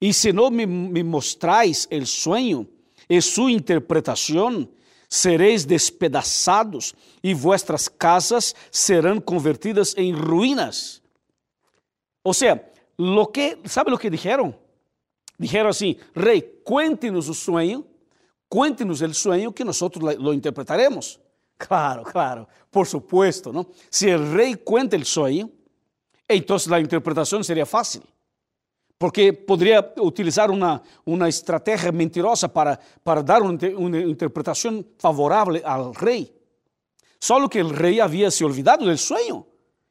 y 0.01 0.13
si 0.13 0.33
no 0.33 0.51
me, 0.51 0.67
me 0.67 1.05
mostráis 1.05 1.87
el 1.91 2.07
sueño 2.07 2.67
y 3.09 3.21
su 3.21 3.49
interpretación, 3.49 4.71
sereis 5.13 5.67
despedaçados 5.67 6.95
e 7.23 7.35
vuestras 7.35 7.87
casas 7.87 8.55
serão 8.71 9.21
convertidas 9.21 9.95
em 9.95 10.11
ruínas. 10.11 11.02
Ou 12.25 12.33
seja, 12.33 12.63
lo 12.99 13.27
que, 13.33 13.59
¿sabe 13.65 13.93
o 13.93 13.99
que 13.99 14.11
disseram? 14.11 14.55
Disseram 15.39 15.71
assim: 15.71 15.97
Rei, 16.15 16.41
cuéntenos 16.41 17.29
o 17.29 17.35
sonho, 17.35 17.85
cuéntenos 18.49 19.01
o 19.01 19.15
sonho 19.15 19.53
que 19.53 19.65
nós 19.65 19.81
lo 19.81 20.33
interpretaremos. 20.33 21.19
Claro, 21.59 22.03
claro, 22.03 22.49
por 22.71 22.87
supuesto, 22.87 23.53
¿no? 23.53 23.67
Se 23.91 24.13
o 24.15 24.35
rei 24.35 24.57
cuenta 24.57 24.97
o 24.97 25.05
sonho, 25.05 25.51
então 26.29 26.57
a 26.73 26.81
interpretação 26.81 27.43
seria 27.43 27.67
fácil. 27.67 28.03
Porque 28.99 29.33
poderia 29.33 29.93
utilizar 29.99 30.51
uma, 30.51 30.81
uma 31.05 31.29
estratégia 31.29 31.91
mentirosa 31.91 32.49
para, 32.49 32.79
para 33.03 33.23
dar 33.23 33.43
uma, 33.43 33.59
uma 33.77 33.99
interpretação 33.99 34.85
favorável 34.99 35.61
ao 35.65 35.91
rei. 35.93 36.33
Só 37.21 37.49
que 37.49 37.61
o 37.61 37.69
rei 37.69 38.01
havia 38.01 38.31
se 38.31 38.45
olvidado 38.45 38.85
do 38.85 38.99
sonho. 38.99 39.47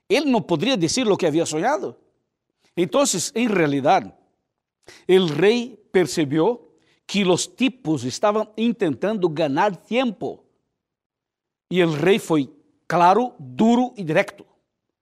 Ele 0.09 0.29
não 0.29 0.41
poderia 0.41 0.77
dizer 0.77 1.07
o 1.07 1.17
que 1.17 1.25
havia 1.25 1.45
sonhado. 1.45 1.95
Entonces, 2.75 3.31
en 3.35 3.49
realidad, 3.49 4.17
el 5.07 5.29
rey 5.29 5.79
percibió 5.91 6.71
que 7.05 7.25
los 7.25 7.55
tipos 7.55 8.03
estaban 8.03 8.49
intentando 8.55 9.29
ganar 9.29 9.75
tiempo. 9.75 10.45
Y 11.69 11.81
el 11.81 11.97
rey 11.97 12.19
fue 12.19 12.49
claro, 12.87 13.35
duro 13.37 13.93
y 13.95 14.03
directo, 14.03 14.45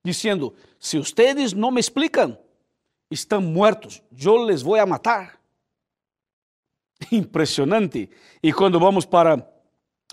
diciendo, 0.04 0.54
si 0.78 0.98
ustedes 0.98 1.56
no 1.56 1.72
me 1.72 1.82
explican, 1.82 2.40
están 3.10 3.52
muertos, 3.52 4.04
yo 4.12 4.46
les 4.46 4.64
voy 4.64 4.80
a 4.80 4.86
matar. 4.86 5.40
Impresionante. 7.12 8.10
Y 8.42 8.52
cuando 8.52 8.80
vamos 8.80 9.06
para, 9.08 9.52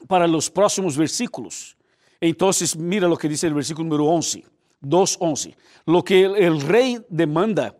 para 0.06 0.26
los 0.26 0.50
próximos 0.50 0.96
versículos, 0.96 1.76
entonces 2.20 2.76
mira 2.76 3.08
lo 3.08 3.16
que 3.16 3.28
dice 3.28 3.46
el 3.46 3.54
versículo 3.54 3.88
número 3.88 4.04
11. 4.06 4.44
2.11. 4.83 5.54
Lo 5.87 6.02
que 6.02 6.25
el 6.25 6.61
rey 6.61 7.04
demanda 7.09 7.76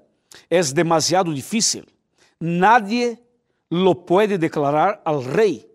es 0.49 0.75
demasiado 0.75 1.33
difícil. 1.33 1.87
Nadie 2.39 3.23
lo 3.69 4.05
puede 4.07 4.39
declarar 4.39 5.03
al 5.05 5.25
rey, 5.25 5.67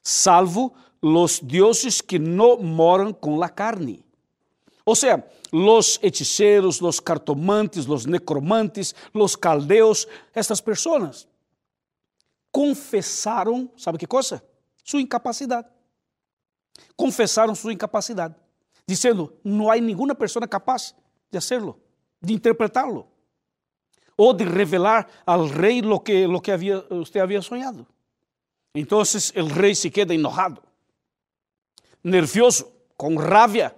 salvo 0.00 0.72
los 1.00 1.46
dioses 1.46 2.02
que 2.02 2.18
no 2.18 2.56
moran 2.56 3.12
con 3.12 3.38
la 3.38 3.48
carne. 3.48 4.02
O 4.84 4.94
sea, 4.94 5.26
los 5.50 5.98
hechiceros, 6.02 6.80
los 6.80 7.00
cartomantes, 7.00 7.86
los 7.86 8.06
necromantes, 8.06 8.94
los 9.12 9.36
caldeos, 9.36 10.08
estas 10.34 10.60
personas 10.60 11.28
confessaram, 12.54 13.68
sabe 13.76 13.98
que 13.98 14.06
coisa? 14.06 14.40
Sua 14.84 15.00
incapacidade. 15.00 15.66
Confessaram 16.96 17.52
sua 17.56 17.72
incapacidade 17.72 18.36
dizendo: 18.86 19.32
não 19.42 19.70
há 19.70 19.76
nenhuma 19.76 20.14
pessoa 20.14 20.46
capaz 20.46 20.94
de 21.30 21.38
hacerlo, 21.38 21.80
de 22.20 22.32
interpretarlo, 22.32 23.06
ou 24.16 24.32
de 24.32 24.44
revelar 24.44 25.08
ao 25.26 25.46
rei 25.46 25.82
lo 25.82 26.00
que, 26.00 26.26
lo 26.26 26.40
que 26.40 26.50
havia, 26.50 26.84
usted 26.90 27.20
havia 27.20 27.42
sonhado. 27.42 27.86
Então, 28.74 28.98
o 29.00 29.46
rei 29.46 29.74
se 29.74 29.90
queda 29.90 30.14
enojado, 30.14 30.62
nervioso, 32.02 32.72
com 32.96 33.16
rabia, 33.16 33.74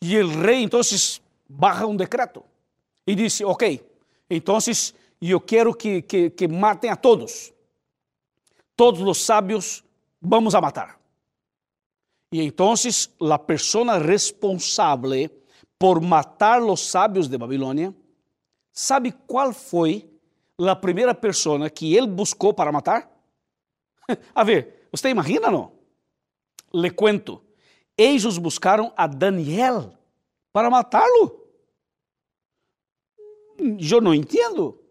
e 0.00 0.18
o 0.18 0.40
rei 0.40 0.62
então 0.62 0.80
baja 1.48 1.86
um 1.86 1.96
decreto 1.96 2.42
e 3.06 3.14
diz: 3.14 3.40
Ok, 3.42 3.80
então 4.28 4.58
eu 5.20 5.40
quero 5.40 5.74
que, 5.74 6.02
que, 6.02 6.30
que 6.30 6.48
matem 6.48 6.90
a 6.90 6.96
todos, 6.96 7.52
todos 8.76 9.00
os 9.00 9.24
sábios 9.24 9.84
vamos 10.20 10.54
a 10.54 10.60
matar. 10.60 10.98
Y 12.34 12.40
entonces 12.42 13.14
la 13.20 13.46
persona 13.46 13.96
responsable 13.96 15.30
por 15.78 16.00
matar 16.00 16.60
los 16.60 16.80
sabios 16.80 17.30
de 17.30 17.36
Babilonia, 17.36 17.94
¿sabe 18.72 19.14
cuál 19.24 19.54
fue 19.54 20.04
la 20.56 20.80
primera 20.80 21.14
persona 21.14 21.70
que 21.70 21.96
él 21.96 22.08
buscó 22.08 22.52
para 22.52 22.72
matar? 22.72 23.08
A 24.34 24.42
ver, 24.42 24.88
¿usted 24.90 25.10
imagina 25.10 25.48
no? 25.48 25.74
Le 26.72 26.90
cuento. 26.90 27.40
Ellos 27.96 28.40
buscaron 28.40 28.92
a 28.96 29.06
Daniel 29.06 29.96
para 30.50 30.68
matarlo. 30.68 31.40
Yo 33.58 34.00
no 34.00 34.12
entiendo. 34.12 34.82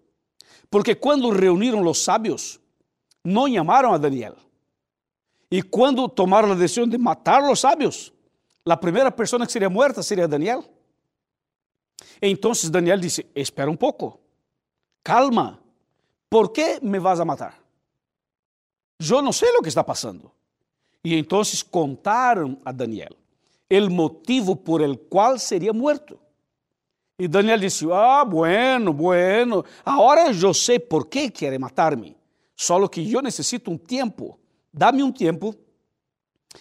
Porque 0.69 0.97
cuando 0.97 1.29
reunieron 1.29 1.83
los 1.83 2.01
sabios, 2.01 2.61
no 3.21 3.49
llamaron 3.49 3.93
a 3.93 3.99
Daniel. 3.99 4.33
E 5.53 5.61
quando 5.61 6.09
tomaram 6.09 6.51
a 6.51 6.55
decisão 6.55 6.87
de 6.87 6.97
matar 6.97 7.43
os 7.43 7.59
sábios, 7.59 8.11
a 8.65 8.75
primeira 8.75 9.11
pessoa 9.11 9.45
que 9.45 9.51
seria 9.51 9.69
morta 9.69 10.01
seria 10.01 10.27
Daniel. 10.27 10.65
Então 12.19 12.53
Daniel 12.71 12.97
disse: 12.97 13.23
Espera 13.35 13.69
um 13.69 13.75
pouco, 13.75 14.19
calma, 15.03 15.59
por 16.27 16.49
que 16.49 16.79
me 16.81 16.97
vas 16.97 17.19
a 17.19 17.25
matar? 17.25 17.59
Eu 18.99 19.21
não 19.21 19.31
sei 19.31 19.51
o 19.51 19.61
que 19.61 19.67
está 19.67 19.83
passando. 19.83 20.31
E 21.03 21.15
então 21.15 21.43
contaram 21.69 22.57
a 22.65 22.71
Daniel 22.71 23.15
o 23.69 23.89
motivo 23.91 24.55
por 24.55 24.81
el 24.81 24.97
qual 24.97 25.37
seria 25.37 25.71
morto. 25.71 26.17
E 27.19 27.27
Daniel 27.27 27.59
disse: 27.59 27.85
Ah, 27.91 28.25
bueno, 28.25 28.91
bueno, 28.91 29.63
agora 29.85 30.31
eu 30.31 30.51
sei 30.51 30.79
por 30.79 31.05
que 31.05 31.29
quer 31.29 31.59
matar-me. 31.59 32.17
Só 32.55 32.87
que 32.87 33.13
eu 33.13 33.21
necessito 33.21 33.69
um 33.69 33.77
tempo 33.77 34.39
dá-me 34.73 35.03
um 35.03 35.11
tempo 35.11 35.55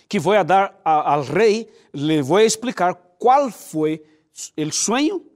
que 0.08 0.18
vou 0.18 0.34
a 0.34 0.42
dar 0.42 0.80
a, 0.84 1.14
ao 1.14 1.22
rei, 1.22 1.68
le 1.92 2.22
vou 2.22 2.40
explicar 2.40 2.94
qual 2.94 3.50
foi 3.50 4.04
o 4.56 4.72
sonho 4.72 5.26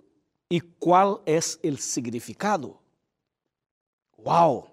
e 0.50 0.60
qual 0.60 1.22
é 1.26 1.38
o 1.38 1.76
significado. 1.76 2.76
Uau! 4.18 4.70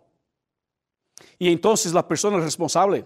E 1.39 1.49
então 1.49 1.73
a 1.73 2.03
pessoa 2.03 2.41
responsável 2.41 3.05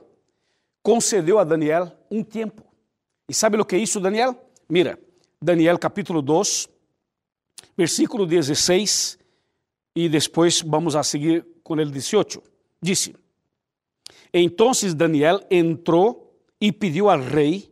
concedeu 0.82 1.40
a 1.40 1.44
Daniel 1.44 1.92
um 2.10 2.24
tempo. 2.24 2.64
E 3.28 3.34
sabe 3.34 3.58
o 3.58 3.66
que 3.66 3.78
isso, 3.78 4.00
Daniel? 4.00 4.36
Mira, 4.70 5.00
Daniel 5.42 5.78
capítulo 5.78 6.22
2, 6.22 6.70
versículo 7.76 8.26
16 8.26 9.18
e 9.96 10.08
depois 10.08 10.62
vamos 10.62 10.96
a 10.96 11.04
seguir 11.04 11.46
com 11.64 11.74
o 11.74 11.86
18. 11.86 12.42
Disse: 12.82 13.16
Então 14.40 14.72
Daniel 14.96 15.42
entrou 15.50 16.40
e 16.60 16.72
pediu 16.72 17.10
ao 17.10 17.20
rei 17.20 17.72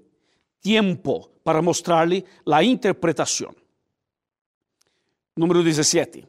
tempo 0.62 1.30
para 1.44 1.62
mostrar-lhe 1.62 2.26
a 2.46 2.64
interpretação. 2.64 3.54
Número 5.36 5.64
17. 5.64 6.26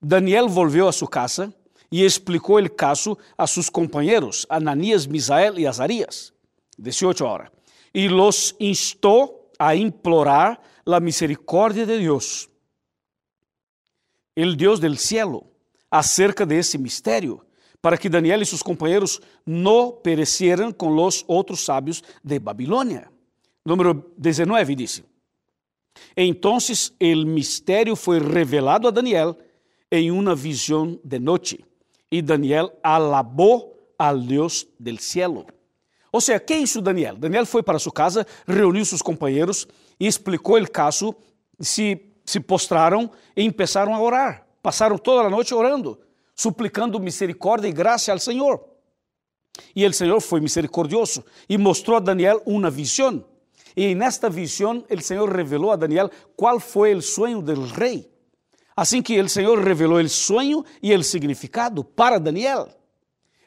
Daniel 0.00 0.48
volveu 0.48 0.88
a 0.88 0.92
sua 0.92 1.08
casa 1.08 1.54
e 1.90 2.04
explicou 2.04 2.60
o 2.60 2.70
caso 2.70 3.16
a 3.36 3.46
seus 3.46 3.70
companheiros, 3.70 4.44
Ananias, 4.48 5.06
Misael 5.06 5.58
e 5.58 5.66
Azarias. 5.66 6.32
18 6.78 7.24
horas. 7.24 7.50
E 7.94 8.08
los 8.08 8.54
instou 8.60 9.50
a 9.58 9.74
implorar 9.74 10.60
a 10.86 11.00
misericórdia 11.00 11.86
de 11.86 11.98
Deus 11.98 12.48
el 14.38 14.56
Dios 14.56 14.80
del 14.80 14.98
cielo, 14.98 15.50
acerca 15.90 16.46
de 16.46 16.60
ese 16.60 16.78
misterio, 16.78 17.44
para 17.88 17.96
que 17.96 18.10
Daniel 18.10 18.42
y 18.42 18.44
sus 18.44 18.62
compañeros 18.62 19.18
no 19.46 19.98
perecieran 20.04 20.74
con 20.74 20.94
los 20.94 21.24
otros 21.26 21.64
sabios 21.64 22.04
de 22.22 22.38
Babilonia. 22.38 23.10
Número 23.64 24.12
19 24.14 24.76
dice, 24.76 25.04
entonces 26.14 26.92
el 26.98 27.24
misterio 27.24 27.96
fue 27.96 28.18
revelado 28.18 28.88
a 28.88 28.92
Daniel 28.92 29.34
en 29.90 30.12
una 30.12 30.34
visión 30.34 31.00
de 31.02 31.18
noche, 31.18 31.64
y 32.10 32.20
Daniel 32.20 32.72
alabó 32.82 33.72
al 33.96 34.26
Dios 34.26 34.68
del 34.78 34.98
cielo. 34.98 35.46
Ou 36.10 36.20
seja, 36.20 36.40
que 36.40 36.58
hizo 36.58 36.82
Daniel? 36.82 37.16
Daniel 37.18 37.46
foi 37.46 37.62
para 37.62 37.78
sua 37.78 37.92
casa, 37.92 38.26
reuniu 38.46 38.84
seus 38.84 39.00
companheiros 39.00 39.66
e 39.98 40.06
explicou 40.06 40.58
o 40.58 40.70
caso 40.70 41.16
se 41.58 42.04
se 42.26 42.38
postraram 42.38 43.10
e 43.34 43.50
começaram 43.50 43.94
a 43.94 43.98
orar. 43.98 44.46
Passaram 44.62 44.98
toda 44.98 45.26
a 45.26 45.30
noite 45.30 45.54
orando, 45.54 45.98
suplicando 46.38 47.00
misericórdia 47.00 47.66
e 47.66 47.72
graça 47.72 48.12
ao 48.12 48.18
Senhor. 48.20 48.64
E 49.74 49.84
o 49.84 49.92
Senhor 49.92 50.20
foi 50.20 50.40
misericordioso 50.40 51.24
e 51.48 51.58
mostrou 51.58 51.96
a 51.96 52.00
Daniel 52.00 52.40
uma 52.46 52.70
visão. 52.70 53.24
E 53.76 53.92
nesta 53.92 54.30
visão, 54.30 54.84
o 54.88 55.02
Senhor 55.02 55.28
revelou 55.34 55.72
a 55.72 55.76
Daniel 55.76 56.08
qual 56.36 56.60
foi 56.60 56.94
o 56.94 57.02
sonho 57.02 57.42
do 57.42 57.60
rei. 57.64 58.08
Assim 58.76 59.02
que 59.02 59.20
o 59.20 59.28
Senhor 59.28 59.58
revelou 59.58 59.98
o 59.98 60.08
sonho 60.08 60.64
e 60.80 60.94
o 60.94 61.02
significado 61.02 61.82
para 61.82 62.20
Daniel. 62.20 62.68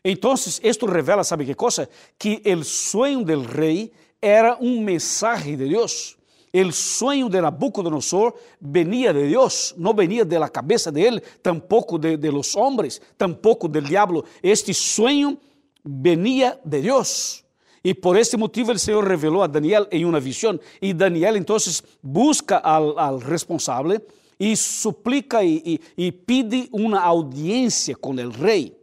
Então, 0.04 0.34
isto 0.34 0.86
revela, 0.86 1.24
sabe 1.24 1.46
que 1.46 1.56
coisa? 1.56 1.88
Que 2.20 2.42
o 2.46 2.62
sonho 2.66 3.24
do 3.24 3.42
rei 3.42 3.94
era 4.22 4.58
um 4.60 4.82
mensagem 4.82 5.56
de 5.56 5.70
Deus. 5.70 6.18
El 6.52 6.74
sueño 6.74 7.30
de 7.30 7.42
Nabucodonosor 7.42 8.36
venía 8.60 9.14
de 9.14 9.28
Dios, 9.28 9.74
no 9.78 9.94
venía 9.94 10.26
de 10.26 10.38
la 10.38 10.50
cabeza 10.50 10.92
de 10.92 11.08
él, 11.08 11.24
tampoco 11.42 11.98
de, 11.98 12.18
de 12.18 12.32
los 12.32 12.56
hombres, 12.56 13.02
tampoco 13.16 13.68
del 13.68 13.88
diablo. 13.88 14.26
Este 14.42 14.74
sueño 14.74 15.38
venía 15.84 16.60
de 16.64 16.82
Dios. 16.82 17.46
Y 17.84 17.94
por 17.94 18.18
este 18.18 18.38
motivo 18.38 18.72
el 18.72 18.80
Señor 18.80 19.08
reveló 19.08 19.44
a 19.44 19.48
Daniel 19.48 19.88
en 19.90 20.06
una 20.06 20.20
visión. 20.20 20.62
Y 20.80 20.94
Daniel 20.94 21.36
entonces 21.36 21.84
busca 22.02 22.58
al 22.58 23.22
responsable 23.22 24.02
y 24.42 24.56
suplica 24.56 25.44
y, 25.44 25.80
pide 26.26 26.68
una 26.72 27.04
audiencia 27.04 27.96
con 27.96 28.18
el 28.18 28.34
rey. 28.34 28.76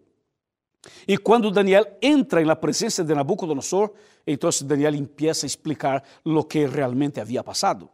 Y 1.06 1.16
cuando 1.16 1.50
Daniel 1.50 1.87
entra 2.00 2.40
en 2.40 2.47
la 2.47 2.61
presencia 2.61 3.04
de 3.04 3.14
Nabucodonosor, 3.14 3.92
então 4.26 4.50
Daniel 4.64 4.94
empieza 4.94 5.47
a 5.47 5.49
explicar 5.49 6.02
o 6.25 6.44
que 6.44 6.66
realmente 6.66 7.20
havia 7.20 7.42
passado. 7.42 7.88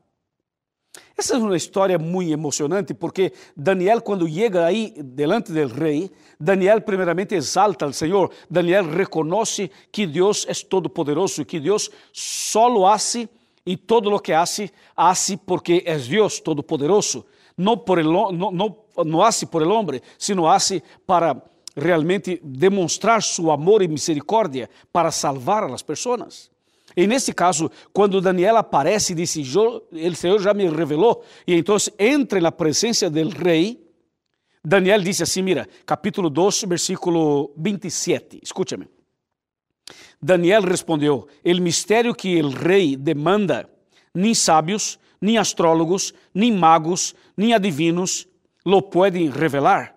Essa 1.17 1.35
é 1.35 1.39
uma 1.39 1.57
história 1.57 1.99
muito 1.99 2.33
emocionante 2.33 2.95
porque 2.95 3.33
Daniel, 3.57 4.01
quando 4.01 4.29
chega 4.29 4.65
aí 4.65 4.95
delante 4.97 5.53
do 5.53 5.67
rei, 5.67 6.11
Daniel 6.39 6.81
primeiramente 6.83 7.35
exalta 7.35 7.85
ao 7.85 7.93
Senhor. 7.93 8.31
Daniel 8.49 8.89
reconhece 8.89 9.71
que 9.91 10.07
Deus 10.07 10.47
é 10.49 10.53
todo-poderoso, 10.55 11.45
que 11.45 11.59
Deus 11.59 11.91
solo 12.13 12.87
hace 12.87 13.29
e 13.67 13.77
todo 13.77 14.11
lo 14.11 14.21
que 14.21 14.33
hace, 14.33 14.71
hace 14.97 15.37
porque 15.37 15.83
é 15.87 15.97
Deus 15.99 16.41
todo-poderoso. 16.41 17.25
Não, 17.57 17.79
por 17.79 17.99
el, 17.99 18.11
não, 18.11 18.51
não, 18.51 18.77
não 19.05 19.23
hace 19.23 19.47
por 19.47 19.63
el 19.63 19.71
hombre, 19.71 20.03
sino 20.19 20.49
hace 20.49 20.83
para 21.07 21.41
realmente 21.77 22.41
demonstrar 22.43 23.23
su 23.23 23.51
amor 23.51 23.83
e 23.83 23.89
misericórdia 23.89 24.71
para 24.93 25.11
salvar 25.11 25.65
as 25.65 25.83
pessoas. 25.83 26.51
E 26.97 27.07
nesse 27.07 27.33
caso, 27.33 27.71
quando 27.93 28.21
Daniel 28.21 28.57
aparece 28.57 29.13
e 29.13 29.17
disse, 29.17 29.41
o 29.41 30.15
Senhor 30.15 30.41
já 30.41 30.55
me 30.55 30.69
revelou, 30.69 31.25
e 31.47 31.55
então 31.55 31.77
entra 31.99 32.41
na 32.41 32.53
presença 32.53 33.11
do 33.11 33.29
rei, 33.29 33.85
Daniel 34.65 35.01
disse 35.01 35.23
assim, 35.23 35.43
mira, 35.43 35.69
capítulo 35.85 36.31
2, 36.31 36.65
versículo 36.65 37.53
27, 37.57 38.41
escúchame. 38.43 38.89
Daniel 40.23 40.63
respondeu, 40.63 41.27
el 41.45 41.61
mistério 41.61 42.15
que 42.15 42.41
o 42.41 42.49
rei 42.49 42.97
demanda, 42.97 43.69
nem 44.15 44.33
sábios, 44.33 44.99
nem 45.21 45.37
astrólogos, 45.37 46.15
nem 46.33 46.53
magos, 46.53 47.15
nem 47.37 47.53
adivinos 47.53 48.29
lo 48.65 48.81
podem 48.81 49.29
revelar 49.29 49.94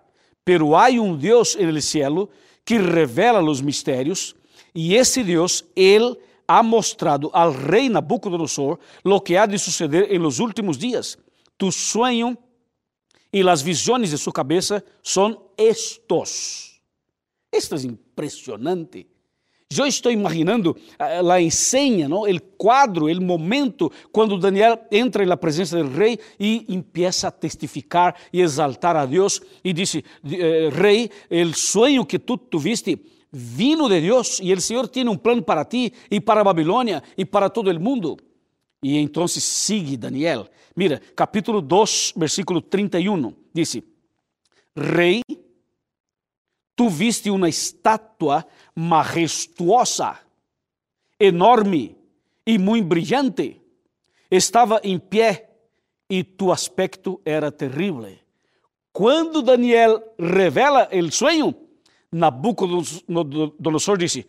pero 0.48 0.78
hay 0.78 0.98
un 0.98 1.20
Dios 1.20 1.56
en 1.60 1.68
el 1.68 1.82
cielo 1.82 2.30
que 2.64 2.78
revela 2.78 3.42
los 3.42 3.62
misterios 3.62 4.34
y 4.72 4.94
ese 4.94 5.22
Dios, 5.22 5.66
Él 5.76 6.18
ha 6.46 6.62
mostrado 6.62 7.30
al 7.36 7.52
rey 7.52 7.90
Nabucodonosor 7.90 8.80
lo 9.04 9.22
que 9.22 9.36
ha 9.36 9.46
de 9.46 9.58
suceder 9.58 10.06
en 10.10 10.22
los 10.22 10.40
últimos 10.40 10.78
días. 10.78 11.18
Tu 11.58 11.70
sueño 11.70 12.38
y 13.30 13.42
las 13.42 13.62
visiones 13.62 14.10
de 14.10 14.16
su 14.16 14.32
cabeza 14.32 14.82
son 15.02 15.38
estos. 15.54 16.80
Esto 17.52 17.76
es 17.76 17.84
impresionante. 17.84 19.06
Eu 19.76 19.86
estou 19.86 20.10
imaginando 20.10 20.74
a 20.98 21.42
ensenha, 21.42 22.08
não? 22.08 22.22
o 22.22 22.40
quadro, 22.56 23.04
o 23.04 23.22
momento 23.22 23.92
quando 24.10 24.38
Daniel 24.38 24.78
entra 24.90 25.26
na 25.26 25.36
presença 25.36 25.82
do 25.82 25.90
rei 25.90 26.18
e 26.40 26.64
empieza 26.68 27.28
a 27.28 27.30
testificar 27.30 28.16
e 28.32 28.40
exaltar 28.40 28.96
a 28.96 29.04
Deus 29.04 29.42
e 29.62 29.74
disse: 29.74 30.02
eh, 30.24 30.70
Rei, 30.72 31.10
o 31.30 31.54
sonho 31.54 32.06
que 32.06 32.18
tu 32.18 32.38
tuviste 32.38 32.98
vino 33.30 33.90
de 33.90 34.00
Deus 34.00 34.40
e 34.42 34.54
o 34.54 34.60
Senhor 34.60 34.88
tem 34.88 35.06
um 35.06 35.18
plano 35.18 35.42
para 35.42 35.66
ti 35.66 35.92
e 36.10 36.18
para 36.18 36.42
Babilônia 36.42 37.02
e 37.16 37.26
para 37.26 37.50
todo 37.50 37.70
o 37.70 37.80
mundo. 37.80 38.16
E 38.82 38.96
então 38.96 39.28
sigue 39.28 39.98
Daniel. 39.98 40.48
Mira, 40.74 41.02
capítulo 41.14 41.60
2, 41.60 42.14
versículo 42.16 42.62
31, 42.62 43.34
disse: 43.52 43.84
Rei, 44.74 45.20
tu 46.78 46.88
viste 46.88 47.28
uma 47.28 47.48
estátua 47.48 48.46
majestuosa, 48.72 50.16
enorme 51.18 51.96
e 52.46 52.56
muito 52.56 52.86
brilhante. 52.86 53.60
Estava 54.30 54.80
em 54.84 54.96
pé 54.96 55.50
e 56.08 56.22
tu 56.22 56.52
aspecto 56.52 57.20
era 57.24 57.50
terrível. 57.50 58.16
Quando 58.92 59.42
Daniel 59.42 60.00
revela 60.16 60.88
o 60.92 61.10
sonho, 61.10 61.52
Nabucodonosor 62.12 63.98
disse: 63.98 64.24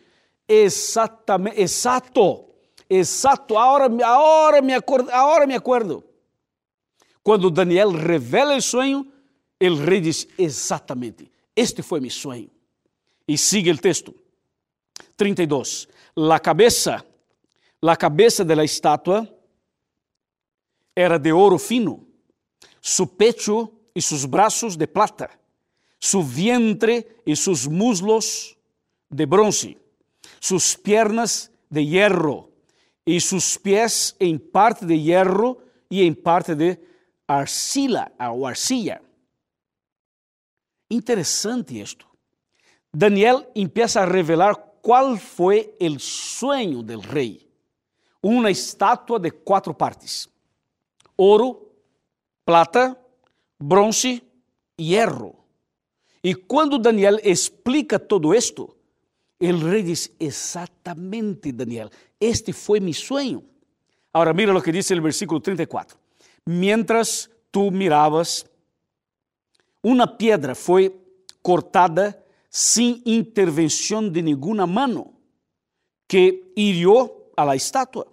Exatamente, 0.48 1.62
exato, 1.62 2.50
exato, 2.90 3.60
agora, 3.60 3.86
agora, 3.86 4.60
me 4.60 4.74
acordo, 4.74 5.12
agora 5.12 5.46
me 5.46 5.54
acordo. 5.54 6.04
Quando 7.22 7.52
Daniel 7.52 7.92
revela 7.92 8.56
o 8.56 8.62
sonho, 8.62 9.06
o 9.62 9.76
rei 9.76 10.02
diz: 10.02 10.28
Exatamente, 10.36 11.32
este 11.56 11.82
foi 11.82 12.00
meu 12.00 12.10
sonho. 12.10 12.50
E 13.28 13.38
siga 13.38 13.72
o 13.72 13.78
texto. 13.78 14.14
32. 15.16 15.88
La 16.16 16.40
cabeça, 16.40 17.06
la 17.82 17.96
cabeça 17.96 18.44
de 18.44 18.56
la 18.56 18.64
estátua 18.64 19.28
era 20.96 21.18
de 21.18 21.32
ouro 21.32 21.58
fino, 21.58 22.08
su 22.82 23.08
pecho 23.16 23.72
e 23.96 24.02
sus 24.02 24.26
braços 24.26 24.76
de 24.76 24.88
plata, 24.88 25.30
su 26.00 26.24
vientre 26.24 27.22
e 27.26 27.36
sus 27.36 27.68
muslos 27.68 28.58
de 29.10 29.26
bronce, 29.26 29.78
sus 30.40 30.76
piernas 30.76 31.52
de 31.70 31.86
hierro 31.86 32.52
e 33.06 33.20
sus 33.20 33.58
pies 33.58 34.16
em 34.20 34.38
parte 34.38 34.86
de 34.86 34.96
hierro 34.96 35.62
e 35.90 36.04
em 36.04 36.14
parte 36.14 36.56
de 36.56 36.78
arcila 37.28 38.12
ou 38.20 38.46
arcilla. 38.46 39.02
Interessante 40.90 41.80
isto. 41.80 42.08
Daniel 42.92 43.50
empieza 43.56 44.02
a 44.02 44.06
revelar 44.06 44.56
qual 44.82 45.18
foi 45.18 45.76
o 45.80 46.00
sonho 46.00 46.82
del 46.82 47.02
rei? 47.02 47.48
Uma 48.22 48.50
estátua 48.50 49.20
de 49.20 49.32
quatro 49.32 49.74
partes: 49.74 50.28
ouro, 51.16 51.72
plata, 52.44 52.98
bronze 53.60 54.24
e 54.78 54.84
hierro. 54.84 55.36
E 56.24 56.34
quando 56.36 56.80
Daniel 56.80 57.18
explica 57.24 58.00
todo 58.00 58.34
isto, 58.34 58.76
o 59.40 59.70
rei 59.70 59.84
diz: 59.84 60.12
Exatamente, 60.20 61.52
Daniel, 61.52 61.90
este 62.20 62.52
foi 62.52 62.80
meu 62.80 62.94
sonho. 62.94 63.44
Agora, 64.12 64.34
mira 64.34 64.58
o 64.58 64.62
que 64.62 64.72
diz 64.72 64.90
o 64.90 65.02
versículo 65.02 65.40
34. 65.40 65.98
Mientras 66.46 67.30
tu 67.52 67.70
mirabas, 67.70 68.46
uma 69.84 70.08
pedra 70.08 70.56
foi 70.56 70.96
cortada 71.42 72.26
sem 72.50 73.02
intervenção 73.06 74.10
de 74.10 74.22
nenhuma 74.22 74.66
mano, 74.66 75.14
que 76.08 76.52
hirió 76.56 77.32
a 77.38 77.46
la 77.46 77.56
estatua 77.56 78.08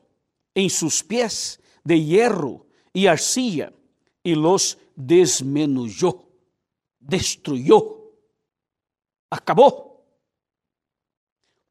en 0.54 0.70
sus 0.70 1.02
pies 1.02 1.60
de 1.84 2.02
hierro 2.02 2.66
y 2.92 3.06
arcilla 3.06 3.72
y 4.22 4.34
los 4.34 4.78
desmenuzó, 4.94 6.28
destruyó, 6.98 8.12
acabó. 9.30 10.04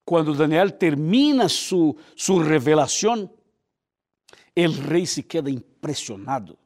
Cuando 0.04 0.34
Daniel 0.34 0.78
termina 0.78 1.50
su, 1.50 1.98
su 2.16 2.40
revelación, 2.40 3.32
el 4.54 4.78
rey 4.78 5.06
se 5.06 5.26
queda 5.26 5.50
impresionado. 5.50 6.58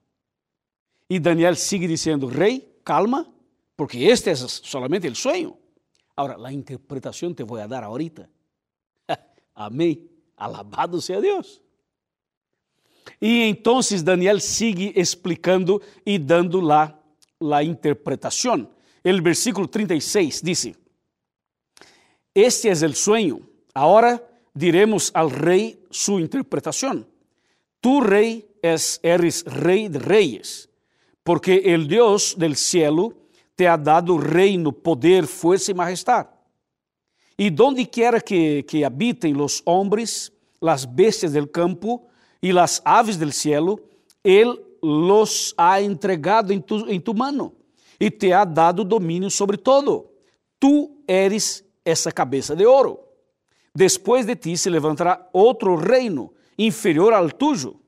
Y 1.08 1.20
Daniel 1.20 1.56
sigue 1.56 1.88
diciendo, 1.88 2.30
rey, 2.30 2.79
calma, 2.90 3.32
porque 3.76 4.10
este 4.10 4.32
es 4.32 4.40
solamente 4.40 5.08
el 5.08 5.16
sueño. 5.16 5.56
Ahora, 6.16 6.36
la 6.40 6.52
interpretación 6.52 7.36
te 7.36 7.44
voy 7.44 7.62
a 7.62 7.68
dar 7.68 7.84
ahorita. 7.84 8.28
Amém. 9.54 10.10
Alabado 10.36 11.00
seja 11.00 11.22
Deus. 11.22 11.62
E 13.22 13.48
então 13.48 13.80
Daniel 14.04 14.40
sigue 14.40 14.92
explicando 14.96 15.80
e 16.04 16.18
dando 16.18 16.60
lá 16.60 17.00
a 17.40 17.64
interpretação. 17.64 18.72
O 19.06 19.22
versículo 19.22 19.68
36 19.68 20.42
diz: 20.42 20.72
Este 22.34 22.70
é 22.70 22.72
o 22.72 22.96
sueño. 22.96 23.48
Agora 23.76 24.20
diremos 24.56 25.12
al 25.14 25.30
rei 25.30 25.86
sua 25.92 26.22
interpretação. 26.22 27.06
Tu, 27.82 28.00
rei, 28.00 28.50
es, 28.64 29.00
eres 29.04 29.44
rei 29.44 29.90
de 29.90 30.00
reis, 30.00 30.69
porque 31.30 31.62
el 31.64 31.88
Deus 31.88 32.34
del 32.36 32.56
cielo 32.56 33.14
te 33.56 33.68
ha 33.68 33.78
dado 33.78 34.18
reino, 34.18 34.74
poder, 34.74 35.28
força 35.28 35.70
e 35.70 35.76
majestade. 35.76 36.28
E 37.38 37.52
donde 37.52 37.86
quiera 37.86 38.20
que, 38.20 38.64
que 38.64 38.84
habiten 38.84 39.38
los 39.38 39.62
hombres, 39.64 40.34
las 40.60 40.88
bestias 40.92 41.32
del 41.32 41.48
campo 41.52 42.08
y 42.42 42.52
las 42.52 42.82
aves 42.84 43.20
del 43.20 43.32
cielo, 43.32 43.80
Él 44.24 44.60
los 44.82 45.54
ha 45.56 45.80
entregado 45.80 46.52
en 46.52 46.64
tu, 46.64 46.90
en 46.90 47.00
tu 47.00 47.14
mano 47.14 47.54
e 48.00 48.10
te 48.10 48.34
ha 48.34 48.44
dado 48.44 48.84
domínio 48.84 49.30
sobre 49.30 49.60
todo. 49.60 50.12
Tu 50.58 50.98
eres 51.08 51.64
essa 51.86 52.12
cabeça 52.12 52.56
de 52.56 52.66
ouro. 52.66 53.08
Depois 53.76 54.26
de 54.26 54.36
ti 54.36 54.58
se 54.58 54.68
levantará 54.68 55.30
outro 55.32 55.76
reino 55.76 56.34
inferior 56.58 57.14
ao 57.14 57.30
tuyo 57.30 57.80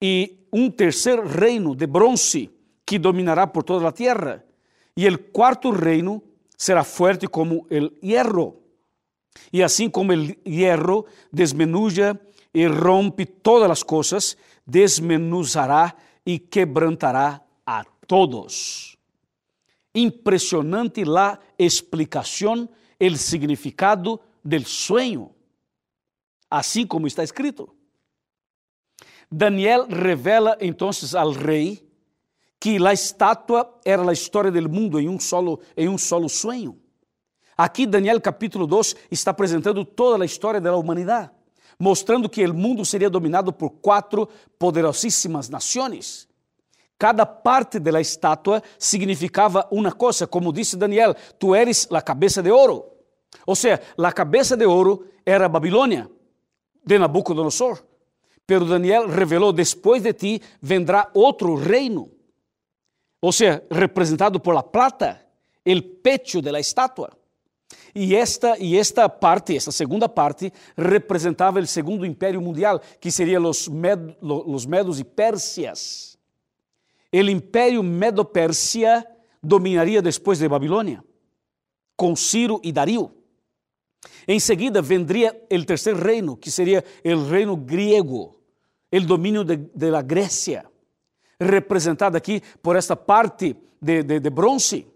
e 0.00 0.46
um 0.52 0.70
terceiro 0.70 1.26
reino 1.26 1.74
de 1.74 1.84
bronze 1.84 2.54
que 2.86 2.98
dominará 2.98 3.46
por 3.46 3.64
toda 3.64 3.88
a 3.88 3.92
terra. 3.92 4.44
E 4.96 5.06
o 5.08 5.18
quarto 5.18 5.70
reino 5.70 6.22
será 6.56 6.84
forte 6.84 7.26
como 7.26 7.66
o 7.68 8.06
hierro 8.06 8.66
e 9.52 9.62
assim 9.62 9.88
como 9.88 10.12
o 10.12 10.48
hierro 10.48 11.06
desmenuja 11.32 12.18
e 12.52 12.66
rompe 12.66 13.26
todas 13.26 13.70
as 13.70 13.82
coisas, 13.82 14.36
desmenuzará 14.66 15.94
e 16.24 16.38
quebrantará 16.38 17.42
a 17.64 17.84
todos. 18.06 18.96
Impressionante 19.94 21.04
la 21.04 21.38
explicação, 21.58 22.68
el 22.98 23.18
significado 23.18 24.20
del 24.42 24.64
sueño, 24.64 25.34
assim 26.50 26.86
como 26.86 27.06
está 27.06 27.22
escrito. 27.22 27.74
Daniel 29.30 29.86
revela 29.88 30.56
então 30.60 30.90
ao 31.14 31.32
rei 31.32 31.85
que 32.60 32.84
a 32.84 32.92
estátua 32.92 33.68
era 33.84 34.08
a 34.08 34.12
história 34.12 34.50
do 34.50 34.68
mundo 34.68 34.98
em 34.98 35.08
um 35.08 35.20
solo, 35.20 35.60
em 35.76 35.88
um 35.88 35.98
solo 35.98 36.28
sueño. 36.28 36.78
Aqui, 37.56 37.86
Daniel 37.86 38.20
capítulo 38.20 38.66
2 38.66 38.94
está 39.10 39.30
apresentando 39.30 39.84
toda 39.84 40.22
a 40.22 40.26
história 40.26 40.60
da 40.60 40.76
humanidade, 40.76 41.30
mostrando 41.78 42.28
que 42.28 42.44
o 42.44 42.54
mundo 42.54 42.84
seria 42.84 43.08
dominado 43.08 43.52
por 43.52 43.70
quatro 43.70 44.28
poderosíssimas 44.58 45.48
nações. 45.48 46.28
Cada 46.98 47.26
parte 47.26 47.78
da 47.78 48.00
estátua 48.00 48.62
significava 48.78 49.66
uma 49.70 49.92
coisa, 49.92 50.26
como 50.26 50.52
disse 50.52 50.76
Daniel: 50.76 51.14
tu 51.38 51.54
eres 51.54 51.86
a 51.90 52.00
cabeça 52.00 52.42
de 52.42 52.50
ouro. 52.50 52.84
Ou 53.46 53.54
seja, 53.54 53.82
a 53.98 54.12
cabeça 54.12 54.56
de 54.56 54.64
ouro 54.64 55.06
era 55.24 55.48
Babilônia, 55.48 56.10
de 56.84 56.98
Nabucodonosor. 56.98 57.82
Pero 58.46 58.64
Daniel 58.64 59.08
revelou: 59.08 59.52
depois 59.52 60.02
de 60.02 60.12
ti 60.12 60.42
vendrá 60.60 61.10
outro 61.12 61.54
reino. 61.54 62.15
Ou 63.20 63.32
seja, 63.32 63.64
representado 63.70 64.40
por 64.40 64.54
la 64.54 64.62
plata, 64.62 65.26
el 65.64 65.82
pecho 65.82 66.40
de 66.40 66.52
la 66.52 66.60
estátua. 66.60 67.10
E 67.94 68.14
esta, 68.14 68.58
e 68.58 68.76
esta 68.76 69.08
parte, 69.08 69.56
esta 69.56 69.72
segunda 69.72 70.08
parte, 70.08 70.52
representava 70.76 71.58
o 71.58 71.66
segundo 71.66 72.04
império 72.04 72.40
mundial, 72.40 72.80
que 73.00 73.10
seria 73.10 73.40
os, 73.40 73.68
med, 73.68 74.16
medos 74.68 75.00
e 75.00 75.04
pérsias. 75.04 76.18
O 77.12 77.16
império 77.16 77.82
medo-pérsia 77.82 79.06
dominaria 79.42 80.02
depois 80.02 80.38
de 80.38 80.48
Babilônia, 80.48 81.02
com 81.96 82.14
Ciro 82.14 82.60
e 82.62 82.70
Dario. 82.70 83.10
Em 84.28 84.38
seguida, 84.38 84.82
vendria 84.82 85.34
o 85.50 85.64
terceiro 85.64 85.98
reino, 85.98 86.36
que 86.36 86.50
seria 86.50 86.84
o 87.02 87.28
reino 87.28 87.56
grego, 87.56 88.38
o 88.92 89.00
domínio 89.00 89.42
de, 89.42 89.56
de 89.56 89.90
la 89.90 90.02
Grécia, 90.02 90.66
representado 91.40 92.16
aqui 92.16 92.42
por 92.62 92.76
esta 92.76 92.96
parte 92.96 93.56
de, 93.80 94.02
de, 94.02 94.20
de 94.20 94.30
bronze. 94.30 94.86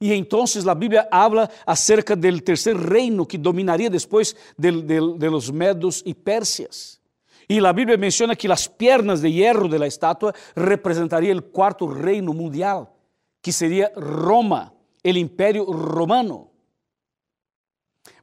E 0.00 0.12
então 0.12 0.44
a 0.68 0.74
Bíblia 0.74 1.06
habla 1.12 1.48
acerca 1.64 2.16
do 2.16 2.40
terceiro 2.40 2.80
reino 2.80 3.24
que 3.24 3.38
dominaria 3.38 3.88
depois 3.88 4.34
de, 4.58 4.82
de, 4.82 5.16
de 5.16 5.28
los 5.28 5.48
medos 5.48 6.02
e 6.04 6.12
pérsias. 6.12 7.00
E 7.48 7.64
a 7.64 7.72
Bíblia 7.72 7.96
menciona 7.96 8.34
que 8.34 8.50
as 8.50 8.66
pernas 8.66 9.20
de 9.20 9.30
hierro 9.30 9.68
de 9.68 9.78
la 9.78 9.86
estátua 9.86 10.34
representaria 10.56 11.36
o 11.36 11.42
quarto 11.42 11.86
reino 11.86 12.34
mundial, 12.34 12.96
que 13.40 13.52
seria 13.52 13.92
Roma, 13.94 14.72
o 15.04 15.08
Império 15.08 15.64
Romano. 15.64 16.50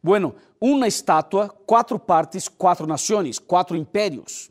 Bueno, 0.04 0.36
uma 0.60 0.88
estátua, 0.88 1.48
quatro 1.66 1.98
partes, 1.98 2.48
quatro 2.50 2.86
nações, 2.86 3.40
quatro 3.40 3.78
impérios. 3.78 4.50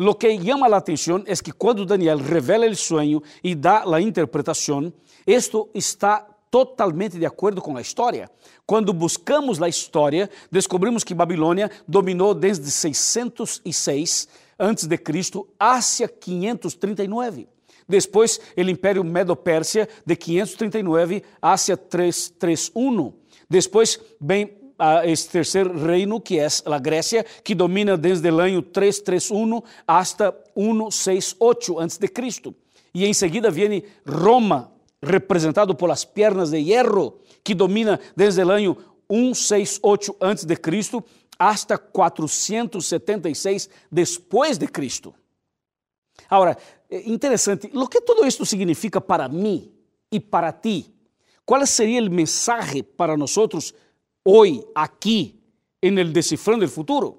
Lo 0.00 0.14
que 0.14 0.34
llama 0.38 0.66
a 0.66 0.78
atenção 0.78 1.22
é 1.26 1.36
que 1.36 1.52
quando 1.52 1.84
Daniel 1.84 2.16
revela 2.16 2.66
o 2.66 2.74
sonho 2.74 3.22
e 3.44 3.54
dá 3.54 3.84
a 3.84 4.00
interpretação, 4.00 4.90
isto 5.26 5.68
está 5.74 6.26
totalmente 6.50 7.18
de 7.18 7.26
acordo 7.26 7.60
com 7.60 7.76
a 7.76 7.82
história. 7.82 8.30
Quando 8.64 8.94
buscamos 8.94 9.60
a 9.60 9.68
história, 9.68 10.30
descobrimos 10.50 11.04
que 11.04 11.12
Babilônia 11.12 11.70
dominou 11.86 12.32
desde 12.32 12.70
606 12.70 14.26
antes 14.58 14.86
de 14.86 14.96
Cristo 14.96 15.46
hacia 15.60 16.08
539. 16.08 17.46
Depois, 17.86 18.40
o 18.56 18.60
Império 18.62 19.04
Medo-Pérsia 19.04 19.86
de 20.06 20.16
539 20.16 21.22
hacia 21.42 21.76
331. 21.76 23.12
Depois 23.50 24.00
vem 24.18 24.59
a 24.80 25.06
este 25.06 25.28
terceiro 25.30 25.78
reino, 25.78 26.18
que 26.18 26.38
é 26.38 26.48
a 26.64 26.78
Grécia, 26.78 27.22
que 27.44 27.54
domina 27.54 27.98
desde 27.98 28.30
o 28.30 28.40
ano 28.40 28.62
331 28.62 29.62
hasta 29.86 30.34
168 30.56 31.78
antes 31.78 31.98
de 31.98 32.08
Cristo. 32.08 32.54
Seguida 33.14 33.50
vem 33.50 33.84
Roma, 34.06 34.72
representado 35.02 35.76
por 35.76 35.90
las 35.90 36.06
piernas 36.06 36.50
de 36.50 36.64
hierro, 36.64 37.20
que 37.44 37.54
domina 37.54 38.00
desde 38.16 38.40
el 38.40 38.50
año 38.50 38.76
168 39.06 40.16
antes 40.18 40.46
de 40.46 40.56
Cristo 40.56 41.04
hasta 41.38 41.76
476 41.76 43.68
después 43.90 44.58
de 44.58 44.66
Cristo. 44.68 45.14
Agora, 46.28 46.56
é 46.88 47.08
interessante, 47.08 47.70
o 47.74 47.86
que 47.86 48.00
todo 48.00 48.26
isto 48.26 48.46
significa 48.46 49.00
para 49.00 49.28
mim 49.28 49.70
e 50.10 50.18
para 50.18 50.52
ti? 50.52 50.94
Qual 51.44 51.66
seria 51.66 52.00
o 52.02 52.10
mensagem 52.10 52.82
para 52.82 53.16
nós 53.16 53.36
hoje, 54.24 54.64
aqui, 54.74 55.40
em 55.82 55.98
el 55.98 56.12
Decifrando 56.12 56.64
el 56.64 56.70
Futuro? 56.70 57.18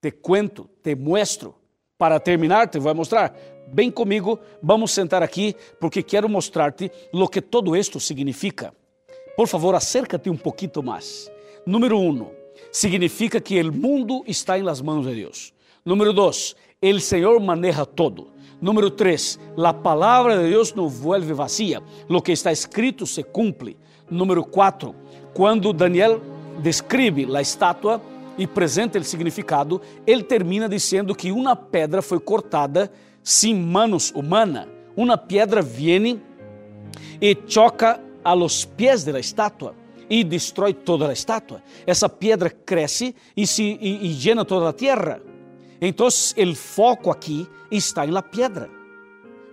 Te 0.00 0.12
cuento, 0.12 0.68
te 0.82 0.94
muestro. 0.94 1.56
Para 1.96 2.20
terminar, 2.20 2.70
te 2.70 2.78
vou 2.78 2.94
mostrar 2.94 3.34
Vem 3.72 3.90
comigo, 3.90 4.40
vamos 4.62 4.92
sentar 4.92 5.22
aqui 5.22 5.54
porque 5.78 6.02
quero 6.02 6.28
mostrar-te 6.28 6.90
o 7.12 7.28
que 7.28 7.42
todo 7.42 7.76
isto 7.76 8.00
significa. 8.00 8.72
Por 9.36 9.46
favor, 9.46 9.74
acércate 9.74 10.30
um 10.30 10.36
pouquinho 10.36 10.82
mais. 10.82 11.30
Número 11.66 11.98
um, 11.98 12.26
significa 12.72 13.40
que 13.40 13.60
o 13.60 13.72
mundo 13.72 14.24
está 14.26 14.58
em 14.58 14.62
las 14.62 14.80
manos 14.80 15.06
de 15.06 15.14
Deus. 15.14 15.52
Número 15.84 16.12
dois, 16.12 16.56
o 16.82 17.00
Senhor 17.00 17.38
maneja 17.40 17.84
todo. 17.84 18.28
Número 18.60 18.90
três, 18.90 19.38
a 19.56 19.72
palavra 19.72 20.38
de 20.38 20.48
Deus 20.50 20.74
não 20.74 20.88
vuelve 20.88 21.32
vacía. 21.32 21.82
Lo 22.08 22.22
que 22.22 22.32
está 22.32 22.50
escrito 22.50 23.06
se 23.06 23.22
cumpre. 23.22 23.76
Número 24.10 24.44
quatro, 24.44 24.94
quando 25.34 25.72
Daniel 25.72 26.20
descreve 26.60 27.26
a 27.34 27.40
estátua 27.40 28.00
e 28.36 28.44
apresenta 28.44 28.98
o 28.98 29.04
significado, 29.04 29.80
ele 30.06 30.22
termina 30.22 30.68
dizendo 30.68 31.14
que 31.14 31.30
uma 31.32 31.54
pedra 31.54 32.00
foi 32.00 32.20
cortada 32.20 32.90
sem 33.22 33.54
manos 33.54 34.10
humana. 34.12 34.68
Uma 34.96 35.18
pedra 35.18 35.60
viene 35.60 36.20
e 37.20 37.36
choca 37.46 38.00
a 38.24 38.32
los 38.32 38.64
pies 38.64 39.04
de 39.04 39.12
la 39.12 39.20
estatua 39.20 39.74
e 40.08 40.24
destrói 40.24 40.72
toda 40.72 41.08
a 41.08 41.12
estátua. 41.12 41.62
Essa 41.86 42.08
pedra 42.08 42.50
cresce 42.50 43.14
e, 43.36 43.46
se, 43.46 43.78
e 43.80 44.08
llena 44.08 44.44
toda 44.44 44.68
a 44.68 44.72
terra. 44.72 45.20
Então, 45.80 46.06
o 46.06 46.54
foco 46.54 47.10
aqui 47.10 47.46
está 47.70 48.06
em 48.06 48.10
la 48.10 48.22
pedra. 48.22 48.68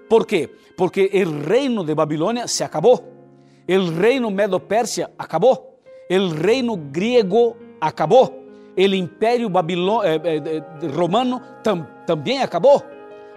¿Por 0.09 0.25
quê? 0.25 0.49
Porque 0.77 1.09
o 1.13 1.47
reino 1.47 1.83
de 1.83 1.93
Babilônia 1.93 2.47
se 2.47 2.63
acabou. 2.63 3.14
O 3.67 3.99
reino 3.99 4.29
Medo-Pérsia 4.29 5.09
acabou. 5.17 5.79
O 6.09 6.27
reino 6.29 6.75
griego 6.75 7.55
acabou. 7.81 8.43
O 8.77 8.81
império 8.81 9.49
Babilô 9.49 10.03
eh, 10.03 10.19
eh, 10.23 10.87
romano 10.95 11.41
tam, 11.63 11.87
também 12.05 12.41
acabou. 12.41 12.83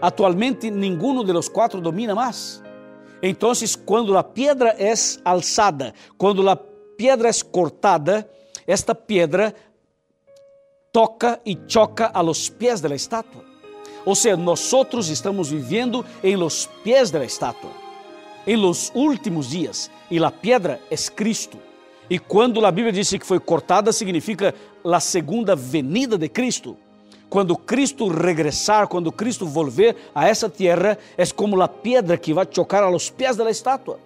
Atualmente, 0.01 0.71
nenhum 0.71 1.25
de 1.25 1.33
los 1.33 1.49
quatro 1.49 1.81
domina 1.81 2.15
mais. 2.15 2.63
Então, 3.23 3.53
quando 3.85 4.17
a 4.17 4.23
pedra 4.23 4.77
é 4.79 4.93
alçada, 5.25 5.93
quando 6.17 6.49
a 6.49 6.57
pedra 6.57 7.29
é 7.29 7.33
cortada, 7.51 8.29
esta 8.67 8.95
pedra 8.95 9.55
toca 10.93 11.41
e 11.45 11.59
choca 11.67 12.11
a 12.13 12.21
los 12.21 12.49
pés 12.49 12.81
da 12.81 12.95
estátua. 12.95 13.43
Ou 14.05 14.15
seja, 14.15 14.37
nós 14.37 14.73
estamos 15.09 15.51
vivendo 15.51 16.05
em 16.23 16.37
los 16.37 16.67
pés 16.85 17.11
da 17.11 17.25
estátua, 17.25 17.71
em 18.49 18.57
los 18.57 18.91
últimos 18.95 19.51
dias, 19.51 19.91
e 20.11 20.25
a 20.25 20.31
pedra 20.31 20.81
é 20.91 20.97
Cristo. 21.15 21.59
E 22.09 22.19
quando 22.19 22.65
a 22.65 22.71
Bíblia 22.73 22.91
diz 22.91 23.11
que 23.11 23.27
foi 23.27 23.39
cortada, 23.39 23.93
significa 23.93 24.55
a 24.83 25.01
segunda 25.01 25.55
venida 25.55 26.17
de 26.17 26.31
Cristo. 26.31 26.75
Quando 27.29 27.55
Cristo 27.55 28.09
regressar, 28.09 28.89
quando 28.89 29.13
Cristo 29.13 29.47
volver 29.47 29.95
a 30.15 30.27
essa 30.27 30.49
terra, 30.49 30.97
é 31.19 31.27
como 31.27 31.61
a 31.61 31.69
pedra 31.69 32.17
que 32.17 32.33
vai 32.33 32.49
chocar 32.51 32.83
a 32.83 32.89
los 32.89 33.11
pés 33.11 33.37
da 33.37 33.51
estátua, 33.51 34.01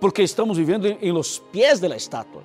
porque 0.00 0.22
estamos 0.22 0.58
vivendo 0.58 0.88
em 0.88 1.12
los 1.12 1.38
pés 1.52 1.78
da 1.78 1.94
estátua. 1.94 2.42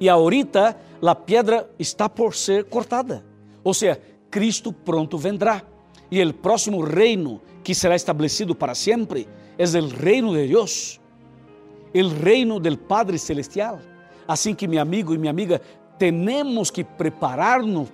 E 0.00 0.08
ahorita 0.08 0.74
a 1.02 1.14
pedra 1.14 1.68
está 1.78 2.08
por 2.08 2.34
ser 2.34 2.64
cortada. 2.64 3.22
Ou 3.62 3.74
seja, 3.74 4.00
Cristo 4.30 4.72
pronto 4.72 5.18
vendrá. 5.18 5.62
E 6.10 6.22
o 6.22 6.32
próximo 6.32 6.80
reino 6.80 7.42
que 7.62 7.74
será 7.74 7.94
estabelecido 7.94 8.54
para 8.54 8.74
sempre 8.74 9.28
é 9.58 9.80
o 9.80 9.88
reino 9.88 10.34
de 10.34 10.48
Deus, 10.48 11.00
o 11.94 12.08
reino 12.08 12.60
del 12.60 12.76
Padre 12.76 13.18
Celestial. 13.18 13.80
Assim 14.28 14.54
que, 14.54 14.66
meu 14.66 14.80
amigo 14.80 15.14
e 15.14 15.18
minha 15.18 15.30
amiga, 15.30 15.60
temos 15.98 16.70
que 16.70 16.84
preparar-nos 16.84 17.88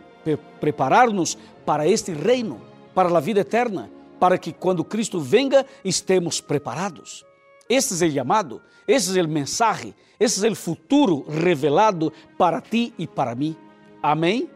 preparar-nos 0.61 1.37
para 1.65 1.87
este 1.87 2.13
reino, 2.13 2.61
para 2.95 3.17
a 3.17 3.21
vida 3.21 3.41
eterna, 3.41 3.91
para 4.19 4.39
que 4.39 4.53
quando 4.53 4.85
Cristo 4.85 5.21
venga 5.21 5.67
estemos 5.85 6.41
preparados. 6.41 7.25
Este 7.69 8.05
é 8.05 8.07
o 8.07 8.13
chamado, 8.13 8.63
este 8.87 9.19
é 9.19 9.23
o 9.23 9.29
mensagem, 9.29 9.95
este 10.19 10.47
é 10.47 10.51
o 10.51 10.55
futuro 10.55 11.25
revelado 11.29 12.13
para 12.39 12.61
ti 12.61 12.95
e 12.99 13.07
para 13.07 13.35
mim. 13.35 13.57
Amém? 14.03 14.49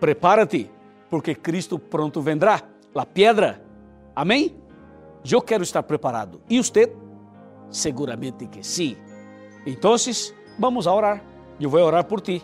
Prepara-te, 0.00 0.70
porque 1.10 1.34
Cristo 1.34 1.78
pronto 1.78 2.22
vendrá. 2.22 2.62
La 2.94 3.04
pedra. 3.04 3.62
Amém? 4.14 4.56
Eu 5.30 5.42
quero 5.42 5.62
estar 5.62 5.82
preparado. 5.82 6.40
E 6.48 6.58
você? 6.58 6.92
Seguramente 7.70 8.46
que 8.46 8.62
sim. 8.62 8.96
Então, 9.66 9.94
vamos 10.58 10.86
a 10.86 10.94
orar. 10.94 11.22
Eu 11.60 11.68
vou 11.68 11.80
orar 11.80 12.04
por 12.04 12.20
ti. 12.20 12.42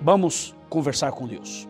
Vamos 0.00 0.54
conversar 0.68 1.12
com 1.12 1.26
Deus. 1.26 1.68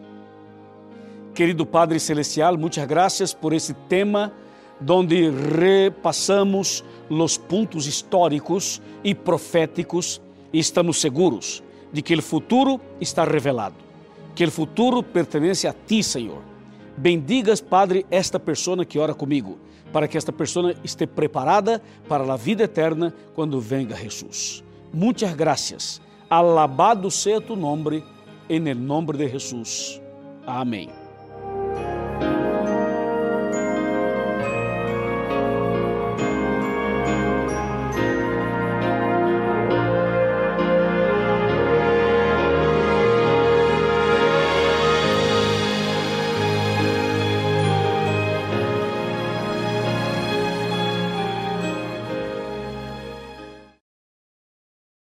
Querido 1.34 1.66
Padre 1.66 1.98
Celestial, 1.98 2.56
muitas 2.56 2.86
graças 2.86 3.34
por 3.34 3.52
esse 3.52 3.74
tema 3.74 4.32
onde 4.88 5.30
repassamos 5.30 6.84
os 7.08 7.36
pontos 7.36 7.86
históricos 7.86 8.80
e 9.02 9.14
proféticos 9.14 10.20
e 10.52 10.58
estamos 10.58 11.00
seguros 11.00 11.62
de 11.92 12.02
que 12.02 12.14
o 12.14 12.22
futuro 12.22 12.80
está 13.00 13.24
revelado, 13.24 13.76
que 14.34 14.44
o 14.44 14.50
futuro 14.50 15.02
pertence 15.02 15.66
a 15.66 15.72
ti, 15.72 16.02
Senhor. 16.02 16.42
Bendigas, 16.96 17.60
Padre, 17.60 18.06
esta 18.10 18.38
pessoa 18.38 18.84
que 18.84 18.98
ora 18.98 19.14
comigo, 19.14 19.58
para 19.92 20.06
que 20.06 20.16
esta 20.16 20.32
pessoa 20.32 20.74
esteja 20.82 21.12
preparada 21.12 21.82
para 22.08 22.32
a 22.32 22.36
vida 22.36 22.64
eterna 22.64 23.14
quando 23.34 23.60
venga 23.60 23.96
Jesus. 23.96 24.62
Muitas 24.92 25.34
graças. 25.36 26.00
Alabado 26.30 27.10
seja 27.10 27.40
tu 27.40 27.56
nome 27.56 28.02
en 28.48 28.66
el 28.68 28.86
nombre 28.86 29.18
de 29.18 29.28
Jesús. 29.28 30.00
Amén. 30.46 31.03